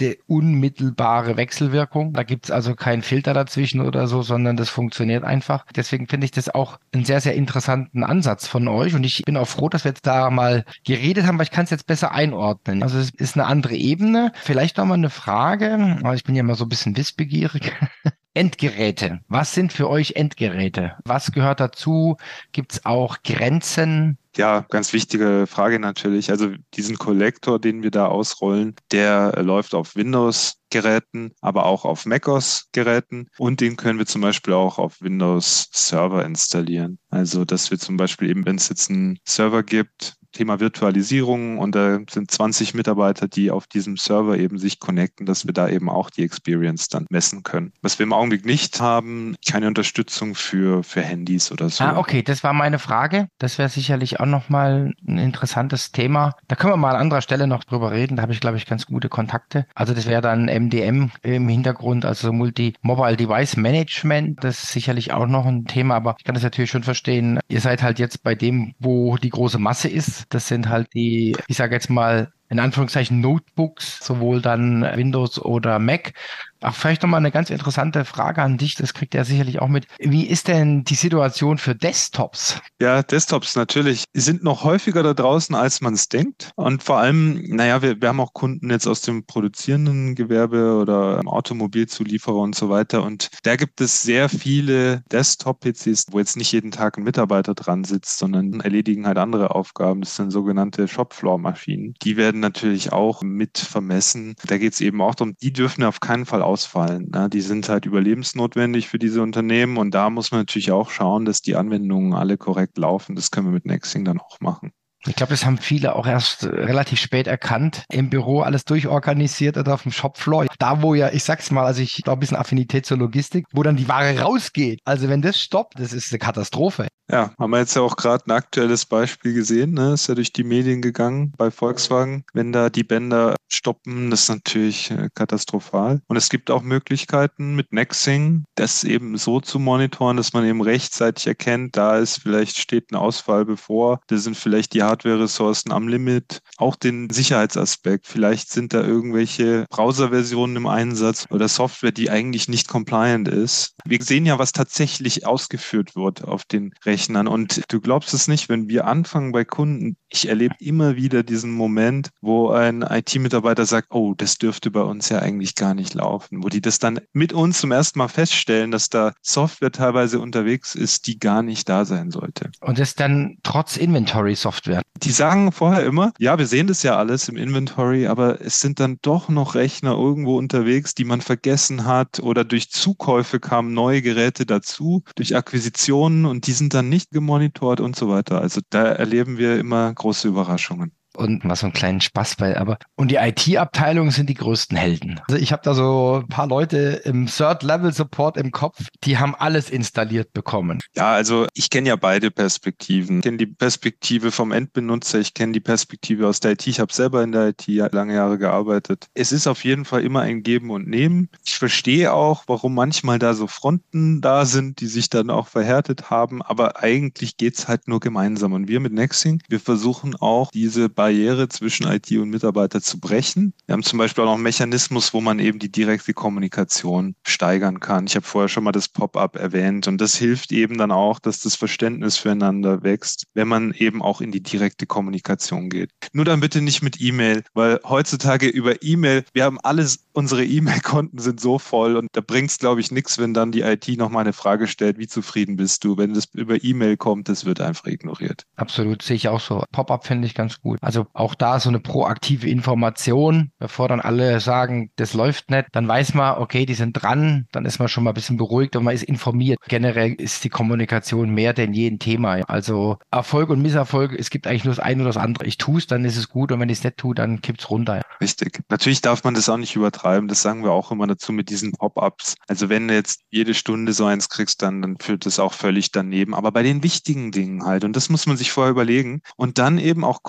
direkte, 0.00 0.22
unmittelbare 0.26 1.36
Wechselwirkung. 1.36 2.12
Da 2.12 2.22
gibt 2.22 2.46
es 2.46 2.50
also 2.50 2.74
keinen 2.74 3.02
Filter 3.02 3.34
dazwischen 3.34 3.80
oder 3.80 4.06
so, 4.06 4.22
sondern 4.22 4.56
das 4.56 4.68
funktioniert 4.68 5.24
einfach. 5.24 5.66
Deswegen 5.74 6.08
finde 6.08 6.24
ich 6.26 6.30
das 6.30 6.48
auch 6.48 6.78
einen 6.92 7.04
sehr, 7.04 7.20
sehr 7.20 7.34
interessanten 7.34 8.04
Ansatz 8.04 8.46
von 8.46 8.68
euch. 8.68 8.94
Und 8.94 9.04
ich 9.04 9.22
bin 9.24 9.36
auch 9.36 9.48
froh, 9.48 9.68
dass 9.68 9.84
wir 9.84 9.90
jetzt 9.90 10.06
da 10.06 10.30
mal 10.30 10.64
geredet 10.84 11.26
haben, 11.26 11.38
weil 11.38 11.44
ich 11.44 11.50
kann 11.50 11.64
es 11.64 11.70
jetzt 11.70 11.86
besser 11.86 12.12
einordnen. 12.12 12.82
Also 12.82 12.98
es 12.98 13.10
ist 13.10 13.36
eine 13.36 13.46
andere 13.46 13.74
Ebene. 13.74 14.32
Vielleicht 14.42 14.76
noch 14.76 14.86
mal 14.86 14.94
eine 14.94 15.10
Frage, 15.10 15.98
weil 16.02 16.16
ich 16.16 16.24
bin 16.24 16.34
ja 16.34 16.40
immer 16.40 16.54
so 16.54 16.64
ein 16.64 16.70
bisschen 16.70 16.96
wissbegierig. 16.96 17.72
Endgeräte. 18.34 19.20
Was 19.28 19.54
sind 19.54 19.72
für 19.72 19.88
euch 19.88 20.14
Endgeräte? 20.16 20.96
Was 21.04 21.30
gehört 21.30 21.60
dazu? 21.60 22.16
Gibt 22.50 22.72
es 22.72 22.84
auch 22.84 23.18
Grenzen? 23.22 24.18
Ja, 24.36 24.66
ganz 24.68 24.92
wichtige 24.92 25.46
Frage 25.46 25.78
natürlich. 25.78 26.30
Also 26.30 26.50
diesen 26.74 26.98
Kollektor, 26.98 27.60
den 27.60 27.84
wir 27.84 27.92
da 27.92 28.06
ausrollen, 28.06 28.74
der 28.90 29.40
läuft 29.42 29.74
auf 29.74 29.94
Windows-Geräten, 29.94 31.32
aber 31.40 31.66
auch 31.66 31.84
auf 31.84 32.04
macOS-Geräten 32.04 33.28
und 33.38 33.60
den 33.60 33.76
können 33.76 33.98
wir 33.98 34.06
zum 34.06 34.22
Beispiel 34.22 34.54
auch 34.54 34.78
auf 34.78 35.00
Windows 35.00 35.68
Server 35.72 36.24
installieren. 36.24 36.98
Also 37.10 37.44
dass 37.44 37.70
wir 37.70 37.78
zum 37.78 37.96
Beispiel 37.96 38.28
eben, 38.28 38.44
wenn 38.44 38.56
es 38.56 38.68
jetzt 38.68 38.90
einen 38.90 39.18
Server 39.24 39.62
gibt, 39.62 40.14
Thema 40.34 40.60
Virtualisierung 40.60 41.58
und 41.58 41.74
da 41.74 42.00
sind 42.10 42.30
20 42.30 42.74
Mitarbeiter, 42.74 43.28
die 43.28 43.50
auf 43.50 43.66
diesem 43.66 43.96
Server 43.96 44.36
eben 44.36 44.58
sich 44.58 44.80
connecten, 44.80 45.26
dass 45.26 45.46
wir 45.46 45.54
da 45.54 45.68
eben 45.68 45.88
auch 45.88 46.10
die 46.10 46.22
Experience 46.22 46.88
dann 46.88 47.06
messen 47.08 47.42
können. 47.42 47.72
Was 47.80 47.98
wir 47.98 48.04
im 48.04 48.12
Augenblick 48.12 48.44
nicht 48.44 48.80
haben, 48.80 49.36
keine 49.48 49.68
Unterstützung 49.68 50.34
für, 50.34 50.82
für 50.82 51.00
Handys 51.00 51.50
oder 51.52 51.70
so. 51.70 51.84
Ah, 51.84 51.96
okay, 51.96 52.22
das 52.22 52.44
war 52.44 52.52
meine 52.52 52.78
Frage. 52.78 53.28
Das 53.38 53.58
wäre 53.58 53.68
sicherlich 53.68 54.20
auch 54.20 54.26
nochmal 54.26 54.92
ein 55.06 55.18
interessantes 55.18 55.92
Thema. 55.92 56.34
Da 56.48 56.56
können 56.56 56.72
wir 56.72 56.76
mal 56.76 56.94
an 56.94 57.02
anderer 57.02 57.22
Stelle 57.22 57.46
noch 57.46 57.64
drüber 57.64 57.92
reden. 57.92 58.16
Da 58.16 58.22
habe 58.22 58.32
ich, 58.32 58.40
glaube 58.40 58.56
ich, 58.56 58.66
ganz 58.66 58.86
gute 58.86 59.08
Kontakte. 59.08 59.66
Also 59.74 59.94
das 59.94 60.06
wäre 60.06 60.20
dann 60.20 60.46
MDM 60.46 61.10
im 61.22 61.48
Hintergrund, 61.48 62.04
also 62.04 62.32
Multi-Mobile 62.32 63.16
Device 63.16 63.56
Management. 63.56 64.42
Das 64.42 64.62
ist 64.64 64.72
sicherlich 64.72 65.12
auch 65.12 65.26
noch 65.26 65.46
ein 65.46 65.66
Thema, 65.66 65.94
aber 65.94 66.16
ich 66.18 66.24
kann 66.24 66.34
das 66.34 66.42
natürlich 66.42 66.70
schon 66.70 66.82
verstehen. 66.82 67.38
Ihr 67.48 67.60
seid 67.60 67.82
halt 67.82 67.98
jetzt 67.98 68.22
bei 68.24 68.34
dem, 68.34 68.74
wo 68.80 69.16
die 69.16 69.30
große 69.30 69.58
Masse 69.58 69.88
ist 69.88 70.23
das 70.28 70.48
sind 70.48 70.68
halt 70.68 70.88
die, 70.94 71.36
ich 71.48 71.56
sage 71.56 71.74
jetzt 71.74 71.90
mal, 71.90 72.32
in 72.48 72.60
Anführungszeichen 72.60 73.20
Notebooks, 73.20 74.04
sowohl 74.04 74.40
dann 74.40 74.82
Windows 74.82 75.40
oder 75.40 75.78
Mac. 75.78 76.12
Ach, 76.60 76.74
vielleicht 76.74 77.02
nochmal 77.02 77.18
eine 77.18 77.30
ganz 77.30 77.50
interessante 77.50 78.04
Frage 78.04 78.42
an 78.42 78.56
dich, 78.56 78.74
das 78.74 78.94
kriegt 78.94 79.14
er 79.14 79.24
sicherlich 79.24 79.60
auch 79.60 79.68
mit. 79.68 79.86
Wie 79.98 80.26
ist 80.26 80.48
denn 80.48 80.84
die 80.84 80.94
Situation 80.94 81.58
für 81.58 81.74
Desktops? 81.74 82.60
Ja, 82.80 83.02
Desktops 83.02 83.54
natürlich 83.56 84.04
sind 84.14 84.42
noch 84.42 84.64
häufiger 84.64 85.02
da 85.02 85.14
draußen, 85.14 85.54
als 85.54 85.80
man 85.80 85.94
es 85.94 86.08
denkt. 86.08 86.52
Und 86.56 86.82
vor 86.82 86.98
allem, 86.98 87.42
naja, 87.48 87.82
wir, 87.82 88.00
wir 88.00 88.08
haben 88.08 88.20
auch 88.20 88.32
Kunden 88.32 88.70
jetzt 88.70 88.86
aus 88.86 89.02
dem 89.02 89.26
produzierenden 89.26 90.14
Gewerbe 90.14 90.78
oder 90.78 91.20
Automobilzulieferer 91.26 92.36
und 92.36 92.54
so 92.54 92.70
weiter. 92.70 93.02
Und 93.02 93.28
da 93.42 93.56
gibt 93.56 93.80
es 93.80 94.02
sehr 94.02 94.28
viele 94.28 95.02
Desktop-PCs, 95.12 96.06
wo 96.10 96.18
jetzt 96.18 96.36
nicht 96.36 96.52
jeden 96.52 96.70
Tag 96.70 96.96
ein 96.96 97.04
Mitarbeiter 97.04 97.54
dran 97.54 97.84
sitzt, 97.84 98.18
sondern 98.18 98.60
erledigen 98.60 99.06
halt 99.06 99.18
andere 99.18 99.54
Aufgaben. 99.54 100.00
Das 100.00 100.16
sind 100.16 100.30
sogenannte 100.30 100.88
Shopfloor-Maschinen. 100.88 101.94
Die 102.02 102.16
werden 102.16 102.40
natürlich 102.40 102.92
auch 102.92 103.22
mit 103.22 103.58
vermessen. 103.58 104.34
Da 104.46 104.58
geht 104.58 104.74
es 104.74 104.80
eben 104.80 105.00
auch 105.00 105.14
darum, 105.14 105.34
die 105.42 105.52
dürfen 105.52 105.84
auf 105.84 106.00
keinen 106.00 106.26
Fall 106.26 106.42
ausfallen. 106.54 107.10
Ne? 107.12 107.28
Die 107.28 107.40
sind 107.40 107.68
halt 107.68 107.84
überlebensnotwendig 107.84 108.88
für 108.88 109.00
diese 109.00 109.22
Unternehmen 109.22 109.76
und 109.76 109.92
da 109.92 110.08
muss 110.08 110.30
man 110.30 110.42
natürlich 110.42 110.70
auch 110.70 110.90
schauen, 110.90 111.24
dass 111.24 111.42
die 111.42 111.56
Anwendungen 111.56 112.14
alle 112.14 112.38
korrekt 112.38 112.78
laufen. 112.78 113.16
Das 113.16 113.32
können 113.32 113.48
wir 113.48 113.52
mit 113.52 113.66
Nexting 113.66 114.04
dann 114.04 114.20
auch 114.20 114.38
machen. 114.40 114.70
Ich 115.06 115.16
glaube, 115.16 115.32
das 115.32 115.44
haben 115.44 115.58
viele 115.58 115.96
auch 115.96 116.06
erst 116.06 116.44
relativ 116.44 116.98
spät 116.98 117.26
erkannt. 117.26 117.84
Im 117.90 118.08
Büro 118.08 118.40
alles 118.40 118.64
durchorganisiert 118.64 119.58
oder 119.58 119.74
auf 119.74 119.82
dem 119.82 119.92
Shopfloor. 119.92 120.46
Da, 120.58 120.80
wo 120.80 120.94
ja, 120.94 121.10
ich 121.12 121.24
sag's 121.24 121.50
mal, 121.50 121.64
also 121.64 121.82
ich 121.82 122.02
glaube, 122.04 122.18
ein 122.18 122.20
bisschen 122.20 122.38
Affinität 122.38 122.86
zur 122.86 122.96
Logistik, 122.96 123.44
wo 123.52 123.62
dann 123.62 123.76
die 123.76 123.88
Ware 123.88 124.18
rausgeht. 124.20 124.80
Also 124.84 125.08
wenn 125.08 125.20
das 125.20 125.38
stoppt, 125.38 125.78
das 125.78 125.92
ist 125.92 126.12
eine 126.12 126.20
Katastrophe. 126.20 126.88
Ja, 127.10 127.34
haben 127.38 127.50
wir 127.50 127.58
jetzt 127.58 127.76
ja 127.76 127.82
auch 127.82 127.96
gerade 127.96 128.24
ein 128.26 128.30
aktuelles 128.30 128.86
Beispiel 128.86 129.34
gesehen. 129.34 129.72
Ne? 129.74 129.92
Ist 129.92 130.08
ja 130.08 130.14
durch 130.14 130.32
die 130.32 130.44
Medien 130.44 130.80
gegangen 130.80 131.32
bei 131.36 131.50
Volkswagen. 131.50 132.24
Wenn 132.32 132.52
da 132.52 132.70
die 132.70 132.84
Bänder 132.84 133.36
stoppen, 133.48 134.10
das 134.10 134.22
ist 134.22 134.28
natürlich 134.30 134.90
äh, 134.90 135.10
katastrophal. 135.14 136.00
Und 136.08 136.16
es 136.16 136.30
gibt 136.30 136.50
auch 136.50 136.62
Möglichkeiten 136.62 137.54
mit 137.54 137.72
Nexing, 137.72 138.44
das 138.54 138.84
eben 138.84 139.18
so 139.18 139.40
zu 139.40 139.58
monitoren, 139.58 140.16
dass 140.16 140.32
man 140.32 140.46
eben 140.46 140.62
rechtzeitig 140.62 141.26
erkennt, 141.26 141.76
da 141.76 141.98
ist 141.98 142.22
vielleicht 142.22 142.58
steht 142.58 142.90
ein 142.90 142.96
Ausfall 142.96 143.44
bevor, 143.44 144.00
da 144.06 144.16
sind 144.16 144.36
vielleicht 144.36 144.72
die 144.72 144.82
Hardware-Ressourcen 144.82 145.72
am 145.72 145.88
Limit. 145.88 146.40
Auch 146.56 146.76
den 146.76 147.10
Sicherheitsaspekt. 147.10 148.06
Vielleicht 148.06 148.50
sind 148.50 148.72
da 148.72 148.82
irgendwelche 148.82 149.66
Browser-Versionen 149.70 150.56
im 150.56 150.66
Einsatz 150.66 151.26
oder 151.30 151.48
Software, 151.48 151.92
die 151.92 152.10
eigentlich 152.10 152.48
nicht 152.48 152.68
compliant 152.68 153.28
ist. 153.28 153.73
Wir 153.86 154.02
sehen 154.02 154.24
ja, 154.24 154.38
was 154.38 154.52
tatsächlich 154.52 155.26
ausgeführt 155.26 155.94
wird 155.94 156.24
auf 156.24 156.44
den 156.44 156.74
Rechnern. 156.86 157.28
Und 157.28 157.62
du 157.68 157.80
glaubst 157.80 158.14
es 158.14 158.28
nicht, 158.28 158.48
wenn 158.48 158.68
wir 158.68 158.86
anfangen 158.86 159.32
bei 159.32 159.44
Kunden, 159.44 159.98
ich 160.14 160.28
erlebe 160.28 160.54
immer 160.60 160.96
wieder 160.96 161.22
diesen 161.22 161.50
Moment, 161.50 162.10
wo 162.20 162.50
ein 162.50 162.82
IT-Mitarbeiter 162.82 163.66
sagt, 163.66 163.88
oh, 163.90 164.14
das 164.16 164.38
dürfte 164.38 164.70
bei 164.70 164.80
uns 164.80 165.08
ja 165.08 165.18
eigentlich 165.18 165.56
gar 165.56 165.74
nicht 165.74 165.94
laufen, 165.94 166.44
wo 166.44 166.48
die 166.48 166.60
das 166.60 166.78
dann 166.78 167.00
mit 167.12 167.32
uns 167.32 167.58
zum 167.58 167.72
ersten 167.72 167.98
Mal 167.98 168.08
feststellen, 168.08 168.70
dass 168.70 168.88
da 168.88 169.12
Software 169.22 169.72
teilweise 169.72 170.20
unterwegs 170.20 170.74
ist, 170.76 171.08
die 171.08 171.18
gar 171.18 171.42
nicht 171.42 171.68
da 171.68 171.84
sein 171.84 172.12
sollte. 172.12 172.50
Und 172.60 172.78
das 172.78 172.94
dann 172.94 173.38
trotz 173.42 173.76
Inventory-Software. 173.76 174.82
Die 175.02 175.10
sagen 175.10 175.50
vorher 175.50 175.84
immer, 175.84 176.12
ja, 176.18 176.38
wir 176.38 176.46
sehen 176.46 176.68
das 176.68 176.84
ja 176.84 176.96
alles 176.96 177.28
im 177.28 177.36
Inventory, 177.36 178.06
aber 178.06 178.40
es 178.40 178.60
sind 178.60 178.78
dann 178.78 178.98
doch 179.02 179.28
noch 179.28 179.56
Rechner 179.56 179.92
irgendwo 179.92 180.38
unterwegs, 180.38 180.94
die 180.94 181.04
man 181.04 181.20
vergessen 181.20 181.86
hat 181.86 182.20
oder 182.20 182.44
durch 182.44 182.70
Zukäufe 182.70 183.40
kamen 183.40 183.74
neue 183.74 184.00
Geräte 184.00 184.46
dazu, 184.46 185.02
durch 185.16 185.34
Akquisitionen 185.34 186.24
und 186.24 186.46
die 186.46 186.52
sind 186.52 186.72
dann 186.72 186.88
nicht 186.88 187.10
gemonitort 187.10 187.80
und 187.80 187.96
so 187.96 188.08
weiter. 188.08 188.40
Also 188.40 188.60
da 188.70 188.84
erleben 188.84 189.38
wir 189.38 189.58
immer 189.58 189.92
große 190.04 190.28
Überraschungen 190.28 190.92
und 191.16 191.44
mal 191.44 191.56
so 191.56 191.66
einen 191.66 191.72
kleinen 191.72 192.00
Spaß 192.00 192.36
bei. 192.36 192.56
Aber 192.56 192.78
und 192.96 193.10
die 193.10 193.16
IT-Abteilungen 193.16 194.10
sind 194.10 194.28
die 194.28 194.34
größten 194.34 194.76
Helden. 194.76 195.20
Also 195.28 195.40
ich 195.40 195.52
habe 195.52 195.62
da 195.62 195.74
so 195.74 196.22
ein 196.22 196.28
paar 196.28 196.46
Leute 196.46 197.02
im 197.04 197.26
Third-Level-Support 197.26 198.36
im 198.36 198.50
Kopf, 198.50 198.86
die 199.04 199.18
haben 199.18 199.34
alles 199.34 199.70
installiert 199.70 200.32
bekommen. 200.32 200.80
Ja, 200.96 201.12
also 201.12 201.46
ich 201.54 201.70
kenne 201.70 201.88
ja 201.88 201.96
beide 201.96 202.30
Perspektiven. 202.30 203.18
Ich 203.18 203.22
kenne 203.22 203.38
die 203.38 203.46
Perspektive 203.46 204.30
vom 204.30 204.52
Endbenutzer, 204.52 205.20
ich 205.20 205.34
kenne 205.34 205.52
die 205.52 205.60
Perspektive 205.60 206.26
aus 206.28 206.40
der 206.40 206.52
IT. 206.52 206.66
Ich 206.66 206.80
habe 206.80 206.92
selber 206.92 207.22
in 207.22 207.32
der 207.32 207.48
IT 207.48 207.66
lange 207.92 208.14
Jahre 208.14 208.38
gearbeitet. 208.38 209.06
Es 209.14 209.32
ist 209.32 209.46
auf 209.46 209.64
jeden 209.64 209.84
Fall 209.84 210.02
immer 210.02 210.20
ein 210.20 210.42
Geben 210.42 210.70
und 210.70 210.88
Nehmen. 210.88 211.28
Ich 211.44 211.56
verstehe 211.56 212.12
auch, 212.12 212.44
warum 212.46 212.74
manchmal 212.74 213.18
da 213.18 213.34
so 213.34 213.46
Fronten 213.46 214.20
da 214.20 214.44
sind, 214.44 214.80
die 214.80 214.86
sich 214.86 215.10
dann 215.10 215.30
auch 215.30 215.48
verhärtet 215.48 216.10
haben. 216.10 216.42
Aber 216.42 216.82
eigentlich 216.82 217.36
geht's 217.36 217.68
halt 217.68 217.88
nur 217.88 218.00
gemeinsam. 218.00 218.52
Und 218.52 218.68
wir 218.68 218.80
mit 218.80 218.92
Nexing, 218.92 219.42
wir 219.48 219.60
versuchen 219.60 220.16
auch 220.16 220.50
diese 220.50 220.88
beiden 220.88 221.03
Barriere 221.04 221.50
zwischen 221.50 221.86
IT 221.86 222.10
und 222.12 222.30
Mitarbeiter 222.30 222.80
zu 222.80 222.98
brechen. 222.98 223.52
Wir 223.66 223.74
haben 223.74 223.82
zum 223.82 223.98
Beispiel 223.98 224.24
auch 224.24 224.28
noch 224.28 224.34
einen 224.34 224.42
Mechanismus, 224.42 225.12
wo 225.12 225.20
man 225.20 225.38
eben 225.38 225.58
die 225.58 225.70
direkte 225.70 226.14
Kommunikation 226.14 227.14
steigern 227.26 227.78
kann. 227.78 228.06
Ich 228.06 228.16
habe 228.16 228.24
vorher 228.24 228.48
schon 228.48 228.64
mal 228.64 228.72
das 228.72 228.88
Pop-up 228.88 229.36
erwähnt 229.36 229.86
und 229.86 230.00
das 230.00 230.16
hilft 230.16 230.50
eben 230.50 230.78
dann 230.78 230.90
auch, 230.90 231.18
dass 231.18 231.40
das 231.40 231.56
Verständnis 231.56 232.16
füreinander 232.16 232.82
wächst, 232.82 233.24
wenn 233.34 233.48
man 233.48 233.72
eben 233.72 234.00
auch 234.00 234.22
in 234.22 234.32
die 234.32 234.42
direkte 234.42 234.86
Kommunikation 234.86 235.68
geht. 235.68 235.90
Nur 236.14 236.24
dann 236.24 236.40
bitte 236.40 236.62
nicht 236.62 236.80
mit 236.80 236.98
E-Mail, 236.98 237.44
weil 237.52 237.80
heutzutage 237.84 238.48
über 238.48 238.82
E-Mail, 238.82 239.24
wir 239.34 239.44
haben 239.44 239.60
alles, 239.60 240.06
unsere 240.12 240.42
E-Mail-Konten 240.42 241.18
sind 241.18 241.38
so 241.38 241.58
voll 241.58 241.96
und 241.96 242.08
da 242.12 242.22
bringt 242.22 242.50
es, 242.50 242.58
glaube 242.58 242.80
ich, 242.80 242.90
nichts, 242.90 243.18
wenn 243.18 243.34
dann 243.34 243.52
die 243.52 243.60
IT 243.60 243.88
nochmal 243.98 244.22
eine 244.22 244.32
Frage 244.32 244.68
stellt, 244.68 244.96
wie 244.96 245.06
zufrieden 245.06 245.56
bist 245.56 245.84
du? 245.84 245.98
Wenn 245.98 246.14
das 246.14 246.28
über 246.32 246.64
E-Mail 246.64 246.96
kommt, 246.96 247.28
das 247.28 247.44
wird 247.44 247.60
einfach 247.60 247.88
ignoriert. 247.88 248.46
Absolut, 248.56 249.02
sehe 249.02 249.16
ich 249.16 249.28
auch 249.28 249.40
so. 249.40 249.62
Pop-up 249.70 250.06
finde 250.06 250.26
ich 250.26 250.34
ganz 250.34 250.62
gut. 250.62 250.78
Also 250.80 250.93
Also 250.94 251.08
auch 251.12 251.34
da 251.34 251.58
so 251.58 251.70
eine 251.70 251.80
proaktive 251.80 252.48
Information, 252.48 253.50
bevor 253.58 253.88
dann 253.88 253.98
alle 254.00 254.38
sagen, 254.38 254.92
das 254.94 255.12
läuft 255.12 255.50
nicht, 255.50 255.66
dann 255.72 255.88
weiß 255.88 256.14
man, 256.14 256.38
okay, 256.38 256.66
die 256.66 256.74
sind 256.74 256.92
dran, 256.92 257.48
dann 257.50 257.64
ist 257.64 257.80
man 257.80 257.88
schon 257.88 258.04
mal 258.04 258.12
ein 258.12 258.14
bisschen 258.14 258.36
beruhigt 258.36 258.76
und 258.76 258.84
man 258.84 258.94
ist 258.94 259.02
informiert. 259.02 259.58
Generell 259.66 260.12
ist 260.12 260.44
die 260.44 260.50
Kommunikation 260.50 261.30
mehr 261.30 261.52
denn 261.52 261.72
je 261.72 261.88
ein 261.88 261.98
Thema. 261.98 262.48
Also 262.48 262.98
Erfolg 263.10 263.50
und 263.50 263.60
Misserfolg, 263.60 264.12
es 264.16 264.30
gibt 264.30 264.46
eigentlich 264.46 264.64
nur 264.64 264.72
das 264.72 264.84
eine 264.84 265.02
oder 265.02 265.08
das 265.08 265.16
andere. 265.16 265.46
Ich 265.46 265.58
tue 265.58 265.78
es, 265.78 265.88
dann 265.88 266.04
ist 266.04 266.16
es 266.16 266.28
gut 266.28 266.52
und 266.52 266.60
wenn 266.60 266.68
ich 266.68 266.78
es 266.78 266.84
nicht 266.84 266.96
tue, 266.96 267.12
dann 267.12 267.42
kippt 267.42 267.62
es 267.62 267.70
runter. 267.70 268.00
Richtig. 268.20 268.60
Natürlich 268.68 269.00
darf 269.00 269.24
man 269.24 269.34
das 269.34 269.48
auch 269.48 269.56
nicht 269.56 269.74
übertreiben. 269.74 270.28
Das 270.28 270.42
sagen 270.42 270.62
wir 270.62 270.70
auch 270.70 270.92
immer 270.92 271.08
dazu 271.08 271.32
mit 271.32 271.50
diesen 271.50 271.72
Pop-ups. 271.72 272.36
Also 272.46 272.68
wenn 272.68 272.86
du 272.86 272.94
jetzt 272.94 273.22
jede 273.30 273.54
Stunde 273.54 273.92
so 273.94 274.04
eins 274.04 274.28
kriegst, 274.28 274.62
dann, 274.62 274.80
dann 274.80 274.96
führt 275.00 275.26
das 275.26 275.40
auch 275.40 275.54
völlig 275.54 275.90
daneben. 275.90 276.36
Aber 276.36 276.52
bei 276.52 276.62
den 276.62 276.84
wichtigen 276.84 277.32
Dingen 277.32 277.64
halt, 277.64 277.82
und 277.82 277.96
das 277.96 278.10
muss 278.10 278.26
man 278.26 278.36
sich 278.36 278.52
vorher 278.52 278.70
überlegen 278.70 279.22
und 279.36 279.58
dann 279.58 279.78
eben 279.78 280.04
auch 280.04 280.22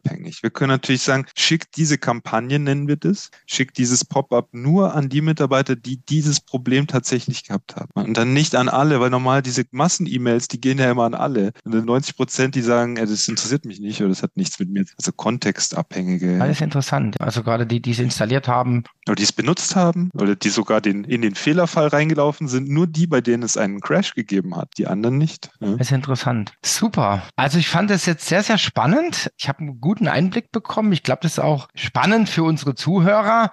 kontextabhängig. 0.00 0.42
Wir 0.42 0.50
können 0.50 0.70
natürlich 0.70 1.02
sagen, 1.02 1.26
schickt 1.36 1.76
diese 1.76 1.98
Kampagne, 1.98 2.58
nennen 2.58 2.88
wir 2.88 2.96
das, 2.96 3.30
schickt 3.46 3.78
dieses 3.78 4.04
Pop-up 4.04 4.48
nur 4.52 4.94
an 4.94 5.08
die 5.08 5.20
Mitarbeiter, 5.20 5.76
die 5.76 5.98
dieses 5.98 6.40
Problem 6.40 6.86
tatsächlich 6.86 7.44
gehabt 7.44 7.76
haben. 7.76 7.90
Und 7.94 8.16
dann 8.16 8.32
nicht 8.32 8.54
an 8.54 8.68
alle, 8.68 9.00
weil 9.00 9.10
normal 9.10 9.42
diese 9.42 9.64
Massen-E-Mails, 9.70 10.48
die 10.48 10.60
gehen 10.60 10.78
ja 10.78 10.90
immer 10.90 11.04
an 11.04 11.14
alle. 11.14 11.52
Und 11.64 11.84
90 11.84 12.16
Prozent, 12.16 12.54
die 12.54 12.62
sagen, 12.62 12.96
ja, 12.96 13.06
das 13.06 13.28
interessiert 13.28 13.64
mich 13.64 13.80
nicht 13.80 14.00
oder 14.00 14.10
das 14.10 14.22
hat 14.22 14.36
nichts 14.36 14.58
mit 14.58 14.70
mir, 14.70 14.84
also 14.96 15.12
kontextabhängige. 15.12 16.40
Alles 16.40 16.60
interessant. 16.60 17.20
Also 17.20 17.42
gerade 17.42 17.66
die, 17.66 17.80
die 17.80 17.92
es 17.92 17.98
installiert 17.98 18.48
haben. 18.48 18.84
Oder 19.06 19.16
die 19.16 19.22
es 19.22 19.32
benutzt 19.32 19.76
haben 19.76 20.10
oder 20.14 20.36
die 20.36 20.50
sogar 20.50 20.80
den, 20.80 21.04
in 21.04 21.22
den 21.22 21.34
Fehlerfall 21.34 21.88
reingelaufen 21.88 22.48
sind, 22.48 22.68
nur 22.68 22.86
die, 22.86 23.06
bei 23.06 23.20
denen 23.20 23.42
es 23.42 23.56
einen 23.56 23.80
Crash 23.80 24.14
gegeben 24.14 24.56
hat, 24.56 24.72
die 24.78 24.86
anderen 24.86 25.18
nicht. 25.18 25.50
Ja. 25.60 25.72
Das 25.72 25.88
ist 25.88 25.92
interessant. 25.92 26.52
Super. 26.64 27.22
Also 27.36 27.58
ich 27.58 27.68
fand 27.68 27.90
das 27.90 28.06
jetzt 28.06 28.26
sehr, 28.26 28.42
sehr 28.42 28.58
spannend. 28.58 29.30
Ich 29.36 29.48
habe 29.48 29.60
einen 29.60 29.80
guten 29.80 29.89
Einblick 30.08 30.52
bekommen. 30.52 30.92
Ich 30.92 31.02
glaube, 31.02 31.20
das 31.22 31.32
ist 31.32 31.38
auch 31.40 31.68
spannend 31.74 32.28
für 32.28 32.44
unsere 32.44 32.74
Zuhörer 32.74 33.50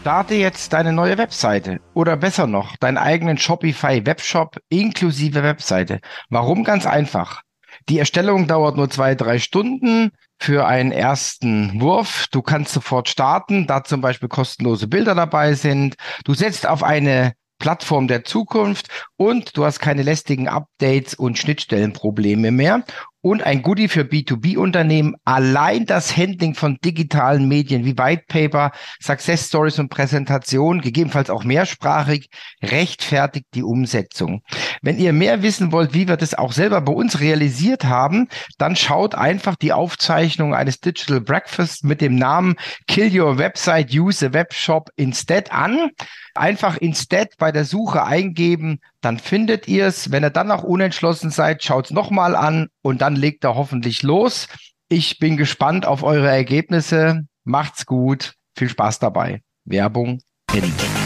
Starte 0.00 0.34
jetzt 0.34 0.72
deine 0.72 0.92
neue 0.92 1.18
Webseite 1.18 1.80
oder 1.94 2.16
besser 2.16 2.46
noch, 2.46 2.76
deinen 2.76 2.98
eigenen 2.98 3.36
Shopify 3.36 4.06
Webshop 4.06 4.58
inklusive 4.68 5.42
Webseite. 5.42 6.00
Warum? 6.30 6.62
Ganz 6.64 6.86
einfach. 6.86 7.42
Die 7.88 7.98
Erstellung 7.98 8.46
dauert 8.46 8.76
nur 8.76 8.90
zwei, 8.90 9.14
drei 9.14 9.38
Stunden 9.38 10.12
für 10.38 10.66
einen 10.66 10.92
ersten 10.92 11.80
Wurf. 11.80 12.26
Du 12.30 12.42
kannst 12.42 12.72
sofort 12.72 13.08
starten, 13.08 13.66
da 13.66 13.84
zum 13.84 14.00
Beispiel 14.00 14.28
kostenlose 14.28 14.86
Bilder 14.86 15.14
dabei 15.14 15.54
sind. 15.54 15.96
Du 16.24 16.34
setzt 16.34 16.66
auf 16.66 16.82
eine 16.82 17.32
Plattform 17.58 18.06
der 18.06 18.24
Zukunft 18.24 18.88
und 19.16 19.56
du 19.56 19.64
hast 19.64 19.80
keine 19.80 20.02
lästigen 20.02 20.48
Updates 20.48 21.14
und 21.14 21.38
Schnittstellenprobleme 21.38 22.52
mehr 22.52 22.84
und 23.28 23.42
ein 23.42 23.60
Goodie 23.60 23.88
für 23.88 24.02
B2B-Unternehmen. 24.02 25.14
Allein 25.24 25.84
das 25.84 26.16
Handling 26.16 26.54
von 26.54 26.78
digitalen 26.82 27.46
Medien 27.46 27.84
wie 27.84 27.98
White 27.98 28.24
Paper, 28.26 28.72
Success 29.00 29.48
Stories 29.48 29.78
und 29.78 29.90
Präsentation, 29.90 30.80
gegebenenfalls 30.80 31.28
auch 31.28 31.44
mehrsprachig, 31.44 32.30
rechtfertigt 32.62 33.46
die 33.54 33.62
Umsetzung. 33.62 34.40
Wenn 34.80 34.98
ihr 34.98 35.12
mehr 35.12 35.42
wissen 35.42 35.72
wollt, 35.72 35.92
wie 35.92 36.08
wir 36.08 36.16
das 36.16 36.34
auch 36.34 36.52
selber 36.52 36.80
bei 36.80 36.92
uns 36.92 37.20
realisiert 37.20 37.84
haben, 37.84 38.28
dann 38.56 38.76
schaut 38.76 39.14
einfach 39.14 39.56
die 39.56 39.74
Aufzeichnung 39.74 40.54
eines 40.54 40.80
Digital 40.80 41.20
Breakfast 41.20 41.84
mit 41.84 42.00
dem 42.00 42.14
Namen 42.14 42.56
Kill 42.86 43.20
Your 43.20 43.36
Website, 43.36 43.92
Use 43.92 44.26
a 44.26 44.32
Webshop 44.32 44.88
Instead 44.96 45.52
an. 45.52 45.90
Einfach 46.34 46.76
Instead 46.78 47.36
bei 47.36 47.52
der 47.52 47.64
Suche 47.64 48.04
eingeben, 48.04 48.78
dann 49.00 49.18
findet 49.18 49.68
ihr 49.68 49.86
es. 49.86 50.10
Wenn 50.10 50.24
ihr 50.24 50.30
dann 50.30 50.48
noch 50.48 50.62
unentschlossen 50.62 51.30
seid, 51.30 51.62
schaut 51.62 51.86
es 51.86 51.90
nochmal 51.90 52.34
an 52.34 52.68
und 52.82 53.00
dann 53.00 53.16
legt 53.16 53.44
er 53.44 53.54
hoffentlich 53.54 54.02
los. 54.02 54.48
Ich 54.88 55.18
bin 55.18 55.36
gespannt 55.36 55.86
auf 55.86 56.02
eure 56.02 56.28
Ergebnisse. 56.28 57.22
Macht's 57.44 57.86
gut. 57.86 58.34
Viel 58.56 58.68
Spaß 58.68 58.98
dabei. 58.98 59.42
Werbung 59.64 60.20
Ende. 60.52 60.97